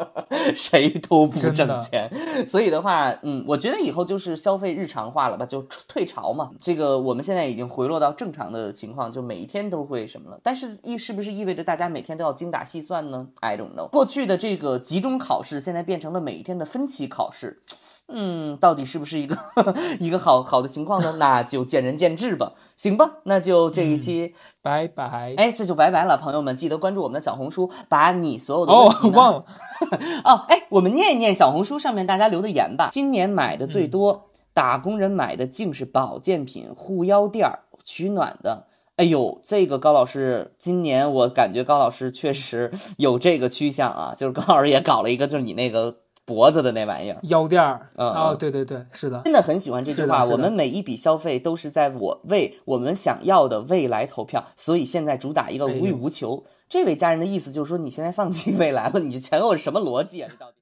[0.52, 2.10] 谁都不挣钱。
[2.48, 6.50] 所以的话，嗯，我觉得以后就是消费日常化了吧，就退潮嘛。
[6.60, 10.40] 这个我们现在已经回落到正常的情况，就每一天都会什么了。
[10.42, 13.88] 但是意是不是意味着大家每天都要精打细算呢？I don't know。
[13.88, 17.62] 过去的这个集中考试，现在变成了每一天的分期考试。
[18.08, 19.36] 嗯，到底是不是一个
[19.98, 21.16] 一个好好的情况呢？
[21.18, 22.52] 那就见仁见智吧。
[22.76, 25.34] 行吧，那就这一期拜拜。
[25.36, 29.44] 哎，这就拜拜了，朋友们，记得关注我们的小红书，把你所有的哦忘了
[30.24, 32.90] 哦，哎，我们念一念小红书上面大家留的言吧。
[32.92, 38.66] 今年买的最多，打工人买的竟是保健品、护腰垫儿、取暖的。
[38.96, 45.96] 哎呦，这个高老师，今年我感觉高老师确实有这个趋向啊，就是高老师也搞了一个，就是你那个。
[46.26, 50.26] 脖子的那玩意儿，腰垫儿，哦，对对对，是的，真的很喜欢这句话。
[50.26, 56.44] 我们每一笔消费都是在我为我们想要的未来投票，所以现在主打一个无欲无求。
[56.68, 60.28] 这位家人的意思就是说，你现在放弃未来了，你这前后是什么逻辑啊？
[60.28, 60.56] 这到底？